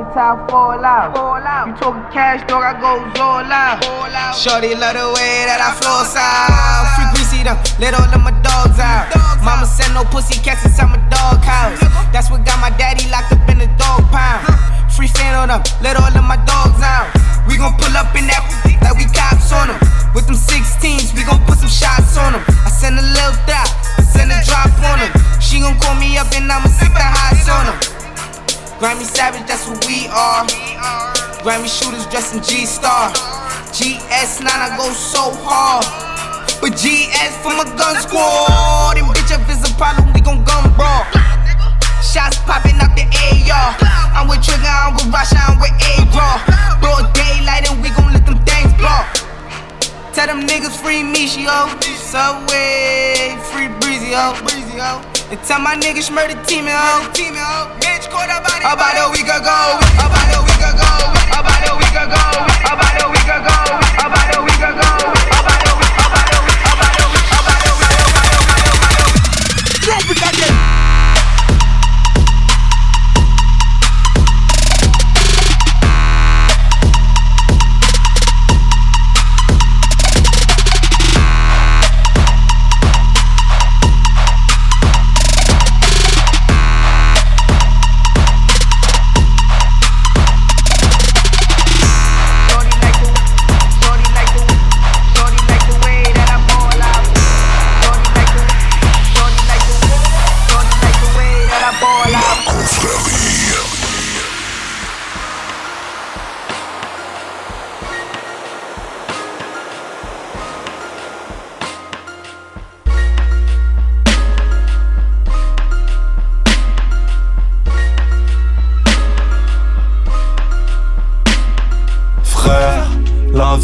money 0.00 0.12
till 0.12 0.22
I 0.22 0.46
fall 0.48 0.84
out. 0.84 1.68
You 1.68 1.74
talking 1.76 2.12
cash, 2.12 2.40
dog, 2.48 2.64
I 2.64 2.72
go 2.80 3.00
all 3.20 3.44
out. 3.44 3.84
Shorty 4.34 4.74
love 4.74 4.96
the 4.96 5.06
way 5.12 5.44
that 5.46 5.60
I 5.60 5.76
flow 5.76 6.04
out. 6.16 6.96
Free 6.96 7.08
greasy 7.12 7.44
them, 7.44 7.56
let 7.80 7.94
all 7.94 8.08
of 8.08 8.20
my 8.22 8.32
dogs 8.40 8.78
out. 8.80 9.12
Mama 9.44 9.66
said 9.66 9.92
no 9.92 10.04
pussy 10.04 10.40
cats 10.40 10.64
inside 10.64 10.90
my 10.90 11.00
dog 11.08 11.42
house. 11.44 11.80
That's 12.12 12.30
what 12.30 12.44
got 12.44 12.60
my 12.60 12.70
daddy 12.76 13.08
locked 13.10 13.32
up 13.32 13.44
in 13.48 13.58
the 13.58 13.68
dog 13.76 14.08
pound. 14.10 14.46
Free 14.92 15.08
fan 15.08 15.34
on 15.36 15.48
them, 15.48 15.62
let 15.82 15.96
all 15.96 16.08
of 16.08 16.24
my 16.24 16.38
dogs 16.44 16.80
out. 16.82 17.08
We 17.48 17.56
gon' 17.56 17.76
pull 17.76 17.94
up 17.96 18.14
in 18.16 18.26
that 18.28 18.44
like 18.82 18.96
we 18.96 19.06
cops 19.12 19.52
on 19.52 19.68
them. 19.68 19.80
With 20.14 20.26
them 20.26 20.36
16s, 20.36 21.14
we 21.14 21.24
gon' 21.24 21.40
put 21.46 21.58
some 21.58 21.72
shots 21.72 22.16
on 22.16 22.32
them. 22.32 22.44
I 22.64 22.70
send 22.70 22.98
a 22.98 23.04
little 23.04 23.36
dot, 23.46 23.68
send 24.04 24.32
a 24.32 24.38
drop 24.44 24.70
on 24.80 24.98
them. 25.00 25.12
She 25.40 25.60
gon' 25.60 25.78
call 25.80 25.96
me 25.96 26.16
up 26.16 26.30
and 26.32 26.50
I'ma 26.50 26.68
sit 26.68 26.92
the 26.92 27.04
hots 27.04 27.48
on 27.48 27.66
them. 27.68 27.99
Grammy 28.80 29.04
Savage, 29.04 29.44
that's 29.44 29.68
what 29.68 29.84
we 29.84 30.08
are. 30.08 30.48
Grammy 31.44 31.68
shooters 31.68 32.06
dressed 32.08 32.32
in 32.34 32.42
G 32.42 32.64
Star. 32.64 33.12
GS9, 33.76 34.48
I 34.48 34.72
go 34.80 34.88
so 34.96 35.36
hard. 35.44 35.84
But 36.64 36.80
GS 36.80 37.36
for 37.44 37.52
my 37.52 37.68
gun 37.76 38.00
squad. 38.00 38.96
And 38.96 39.04
bitch, 39.12 39.36
if 39.36 39.44
it's 39.52 39.68
a 39.68 39.74
problem, 39.76 40.08
we 40.16 40.24
gon' 40.24 40.42
gun 40.48 40.64
brawl. 40.80 41.04
Shots 42.00 42.40
popping 42.48 42.80
out 42.80 42.96
the 42.96 43.04
AR. 43.04 43.76
I'm 44.16 44.32
with 44.32 44.40
Trigger, 44.40 44.64
I'm 44.64 44.96
with 44.96 45.12
Rasha, 45.12 45.36
I'm 45.44 45.60
with 45.60 45.76
A-Raw. 45.76 46.80
Broad 46.80 47.12
daylight, 47.12 47.68
and 47.68 47.82
we 47.84 47.92
gon' 47.92 48.16
let 48.16 48.24
them 48.24 48.40
things 48.48 48.72
blow. 48.80 49.04
Tell 50.16 50.24
them 50.24 50.48
niggas 50.48 50.72
free 50.80 51.04
Michio. 51.04 51.68
Subway, 52.00 53.36
free 53.52 53.68
Breezy, 53.84 54.16
ho. 54.16 54.32
Breezy, 54.40 54.80
ho. 54.80 55.09
And 55.30 55.38
tell 55.44 55.60
my 55.60 55.76
niggas 55.76 56.10
murder 56.12 56.34
team, 56.42 56.64
ho. 56.66 57.06
Team, 57.12 57.34
ho. 57.36 57.70
Bitch, 57.78 58.10
caught 58.10 58.30
up 58.30 58.42
about 58.42 58.98
a 58.98 59.10
week 59.12 59.30
ago. 59.30 59.78
About 59.94 60.26
a 60.34 60.42
week 60.42 60.58
ago. 60.58 60.90
About 61.30 61.70
a 61.70 61.78
week 61.78 61.94
ago. 61.94 62.24
About 62.66 62.98
a 62.98 63.08
week 63.14 63.30
ago. 63.30 63.54
About 64.02 64.34
a 64.34 64.42
week 64.42 64.58
ago. 64.58 65.19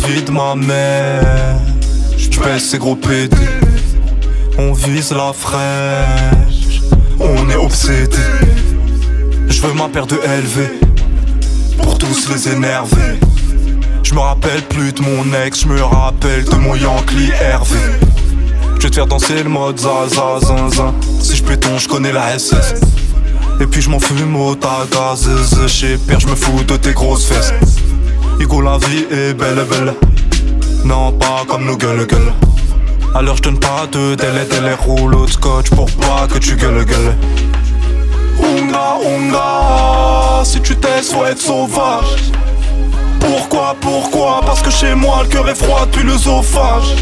Vie 0.08 0.22
de 0.22 0.30
ma 0.30 0.54
mère. 0.54 1.58
J'pèse 2.16 2.70
ces 2.70 2.78
gros 2.78 2.96
pédés. 2.96 3.36
On 4.58 4.72
vise 4.72 5.12
la 5.12 5.32
fraîche. 5.32 6.80
On 7.18 7.48
est 7.50 7.56
obsédé. 7.56 8.16
Je 9.48 9.60
veux 9.62 9.72
ma 9.74 9.88
paire 9.88 10.06
de 10.06 10.16
LV. 10.16 10.68
Pour 11.82 11.98
tous 11.98 12.28
les 12.30 12.48
énerver. 12.48 13.18
Je 14.02 14.14
me 14.14 14.20
rappelle 14.20 14.62
plus 14.62 14.92
de 14.92 15.02
mon 15.02 15.24
ex, 15.44 15.62
je 15.62 15.68
me 15.68 15.82
rappelle 15.82 16.44
de 16.44 16.54
mon 16.54 16.76
Yankee 16.76 17.32
Hervé. 17.40 17.78
Je 18.78 18.82
vais 18.82 18.90
te 18.90 18.94
faire 18.94 19.06
danser 19.06 19.42
le 19.42 19.48
mode 19.48 19.78
zaza 19.78 20.38
zinzin. 20.40 20.94
Si 21.20 21.36
je 21.36 21.42
péton, 21.42 21.78
je 21.78 21.88
connais 21.88 22.12
la 22.12 22.38
SS. 22.38 22.74
Et 23.60 23.66
puis 23.66 23.82
je 23.82 23.90
m'en 23.90 23.98
fume 23.98 24.36
au 24.36 24.54
tagazeuse. 24.54 25.66
Chez 25.66 25.96
père, 25.96 26.20
je 26.20 26.28
me 26.28 26.36
fous 26.36 26.62
de 26.62 26.76
tes 26.76 26.92
grosses 26.92 27.26
fesses. 27.26 27.52
Hugo, 28.38 28.60
la 28.60 28.78
vie 28.78 29.06
est 29.10 29.34
belle, 29.34 29.64
belle. 29.70 29.94
Non, 30.84 31.12
pas 31.12 31.44
comme 31.48 31.64
nos 31.64 31.76
gueules, 31.76 32.06
gueules. 32.06 32.32
Alors 33.14 33.36
je 33.36 33.42
donne 33.42 33.58
pas 33.58 33.86
de 33.90 34.14
délai, 34.14 34.44
délai, 34.50 34.74
rouleau 34.74 35.24
de 35.24 35.30
scotch 35.30 35.70
pour 35.70 35.90
pas 35.92 36.26
que 36.30 36.38
tu 36.38 36.54
gueules, 36.54 36.84
gueules. 36.84 37.14
Unga, 38.42 38.98
unga, 39.04 40.44
si 40.44 40.60
tu 40.60 40.74
faut 41.02 41.24
être 41.24 41.40
sauvage. 41.40 42.30
Pourquoi, 43.20 43.74
pourquoi? 43.80 44.40
Parce 44.44 44.60
que 44.60 44.70
chez 44.70 44.94
moi 44.94 45.22
le 45.22 45.28
cœur 45.28 45.48
est 45.48 45.54
froid 45.54 45.86
depuis 45.86 46.06
l'œsophage. 46.06 46.94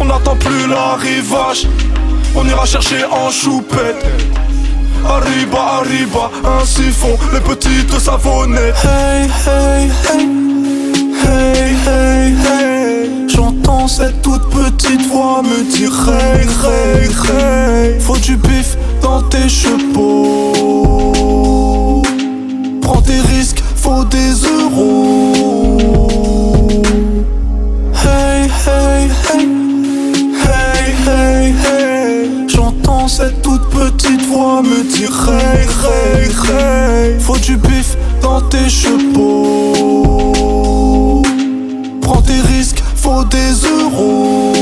On 0.00 0.04
n'attend 0.04 0.36
plus 0.36 0.68
l'arrivage. 0.68 1.66
On 2.36 2.46
ira 2.46 2.64
chercher 2.64 3.04
en 3.04 3.30
choupette. 3.30 4.06
Arriba, 5.04 5.80
arriba, 5.80 6.30
ainsi 6.60 6.90
font 6.90 7.18
les 7.32 7.40
petites 7.40 7.98
savonnettes. 7.98 8.76
Hey, 8.84 9.28
hey, 9.46 9.90
hey. 10.08 10.47
Hey, 11.24 11.74
hey, 11.86 12.32
hey. 12.32 13.28
J'entends 13.28 13.88
cette 13.88 14.22
toute 14.22 14.48
petite 14.50 15.06
voix 15.06 15.42
me 15.42 15.62
dire 15.70 15.92
Hey, 16.08 16.46
hey, 16.64 17.08
hey. 17.28 18.00
Faut 18.00 18.16
du 18.16 18.36
bif 18.36 18.76
dans 19.02 19.22
tes 19.22 19.48
chapeaux. 19.48 20.52
Prends 22.82 23.02
tes 23.02 23.20
risques, 23.20 23.62
faut 23.76 24.04
des 24.04 24.32
euros. 24.46 25.32
Hey, 28.04 28.48
hey, 28.66 29.08
hey. 29.28 29.46
Hey, 30.44 30.94
hey, 31.06 31.54
hey. 31.64 32.48
J'entends 32.48 33.08
cette 33.08 33.42
toute 33.42 33.68
petite 33.70 34.26
voix 34.26 34.62
me 34.62 34.82
dire 34.96 35.28
Hey, 35.28 35.66
hey, 35.84 36.28
hey. 36.48 37.18
Faut 37.20 37.38
du 37.38 37.56
bif 37.56 37.96
dans 38.22 38.40
tes 38.42 38.68
chapeaux. 38.68 40.07
Des 43.24 43.52
euros. 43.66 44.52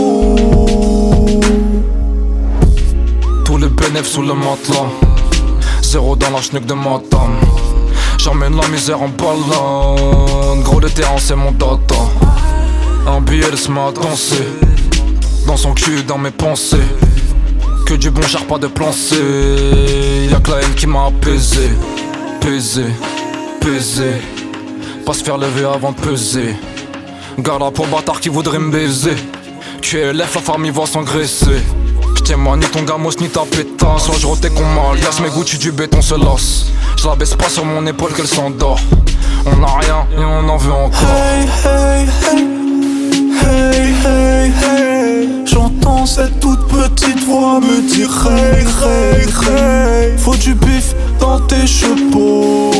Tous 3.45 3.57
les 3.57 3.69
bénéfices 3.69 4.13
sous 4.13 4.23
le 4.23 4.35
matelas. 4.35 4.91
Zéro 5.83 6.17
dans 6.17 6.31
la 6.31 6.41
schnuck 6.41 6.67
de 6.67 6.75
ma 6.75 7.01
dame. 7.11 7.39
J'emmène 8.19 8.57
la 8.57 8.69
misère 8.69 9.01
en 9.03 9.09
ballon. 9.09 10.57
Gros, 10.63 10.81
le 10.81 10.91
terrain, 10.91 11.19
c'est 11.19 11.37
mon 11.37 11.53
data. 11.53 11.95
Un 13.07 13.21
billet 13.21 13.51
de 13.51 13.71
m'a 13.71 13.93
danser. 13.93 14.49
Dans 15.47 15.57
son 15.57 15.75
cul, 15.75 16.03
dans 16.03 16.19
mes 16.19 16.33
pensées. 16.33 16.77
Que 17.87 17.95
du 17.95 18.11
bon 18.11 18.23
char, 18.23 18.45
pas 18.47 18.59
de 18.59 18.67
plan. 18.67 18.91
Y'a 18.91 20.41
que 20.41 20.51
la 20.51 20.61
haine 20.63 20.75
qui 20.77 20.87
m'a 20.87 21.07
apaisé. 21.07 21.71
Pesé, 22.41 22.87
pesé. 23.61 24.13
Pas 25.05 25.13
se 25.13 25.23
faire 25.23 25.39
lever 25.39 25.65
avant 25.65 25.93
de 25.93 26.01
peser. 26.01 26.57
Garde 27.39 27.75
pour 27.75 27.87
bâtard 27.87 28.21
qui 28.21 28.29
voudrait 28.31 28.59
me 28.59 28.71
baiser. 28.71 29.15
QLF, 29.83 30.35
la 30.35 30.41
famille 30.41 30.71
va 30.71 30.87
s'engraisser. 30.87 31.61
J'tiens 32.17 32.39
moi, 32.39 32.57
ni 32.57 32.65
ton 32.67 32.83
gamos, 32.83 33.11
ni 33.21 33.29
ta 33.29 33.43
pétasse. 33.43 34.05
Soit 34.05 34.17
je 34.19 34.27
rotais 34.27 34.49
qu'on 34.49 34.65
m'alias, 34.65 35.21
mes 35.23 35.29
goûts 35.29 35.45
du 35.45 35.71
béton 35.71 36.01
se 36.01 36.15
lasse. 36.15 36.73
Je 36.97 37.07
la 37.07 37.15
baisse 37.15 37.35
pas 37.35 37.49
sur 37.49 37.65
mon 37.65 37.87
épaule 37.87 38.13
qu'elle 38.15 38.27
s'endort. 38.27 38.81
On 39.45 39.63
a 39.63 39.79
rien 39.79 40.07
et 40.19 40.25
on 40.25 40.49
en 40.49 40.57
veut 40.57 40.73
encore. 40.73 40.99
Hey, 41.03 41.47
hey, 41.65 42.07
hey. 42.25 42.47
Hey, 43.43 43.95
hey, 44.05 44.51
hey. 44.51 45.29
J'entends 45.47 46.07
cette 46.07 46.41
toute 46.41 46.67
petite 46.69 47.23
voix 47.25 47.61
me 47.61 47.83
dire 47.95 48.27
Hey, 48.27 48.65
hey, 48.65 49.27
hey. 49.47 50.19
Faut 50.19 50.35
du 50.37 50.55
bif 50.55 50.95
dans 51.21 51.39
tes 51.41 51.67
chapeaux. 51.67 52.71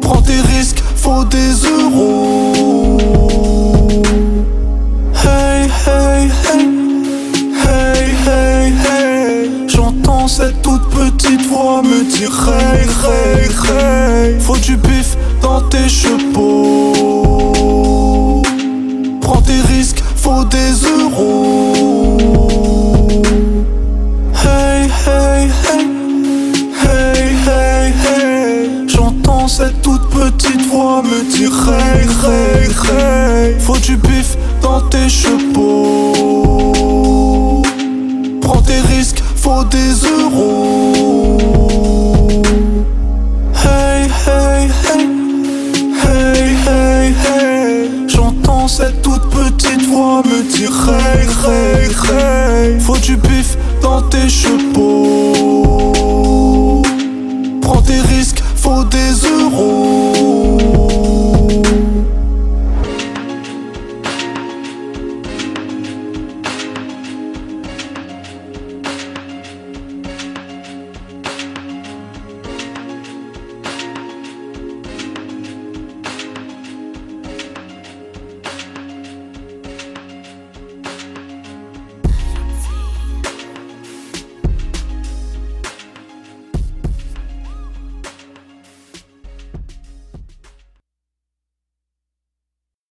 Prends 0.00 0.22
tes 0.22 0.40
risques, 0.40 0.77
faut 1.08 1.24
des 1.24 1.52
euros. 1.64 2.98
Hey, 5.24 5.62
hey, 5.86 6.28
hey. 6.44 6.66
Hey, 7.64 8.08
hey, 8.26 8.64
hey. 8.84 9.50
J'entends 9.68 10.28
cette 10.28 10.60
toute 10.60 10.86
petite 10.90 11.46
voix 11.46 11.80
me 11.82 12.04
dire 12.14 12.34
Hey, 12.48 12.86
hey, 13.04 13.48
hey. 13.68 14.38
Faut 14.38 14.58
du 14.58 14.76
bif 14.76 15.16
dans 15.40 15.62
tes 15.62 15.88
chapeaux. 15.88 16.92
Prends 19.22 19.40
tes 19.40 19.62
risques, 19.72 20.02
faut 20.14 20.44
des 20.44 20.72
euros. 21.00 21.77
Me 31.02 31.22
dire 31.30 31.52
Hey, 31.68 32.06
hey, 32.24 32.68
hey. 32.88 33.58
Faut 33.58 33.78
du 33.78 33.96
bif 33.96 34.36
dans 34.62 34.80
tes 34.82 35.08
chapeaux. 35.08 36.12
Prends 38.40 38.62
tes 38.62 38.80
risques, 38.80 39.22
faut 39.36 39.64
des 39.64 39.94
euros. 40.06 41.38
Hey, 43.54 44.08
hey, 44.26 44.68
hey. 44.84 45.08
Hey, 46.04 46.56
hey, 46.66 47.14
hey. 47.24 47.90
J'entends 48.08 48.68
cette 48.68 49.00
toute 49.02 49.28
petite 49.30 49.86
voix 49.86 50.22
me 50.24 50.42
dire 50.54 50.88
Hey, 50.88 51.26
hey, 51.46 51.88
hey. 52.10 52.80
Faut 52.80 52.98
du 52.98 53.16
bif 53.16 53.56
dans 53.80 54.02
tes 54.02 54.28
chapeaux. 54.28 55.17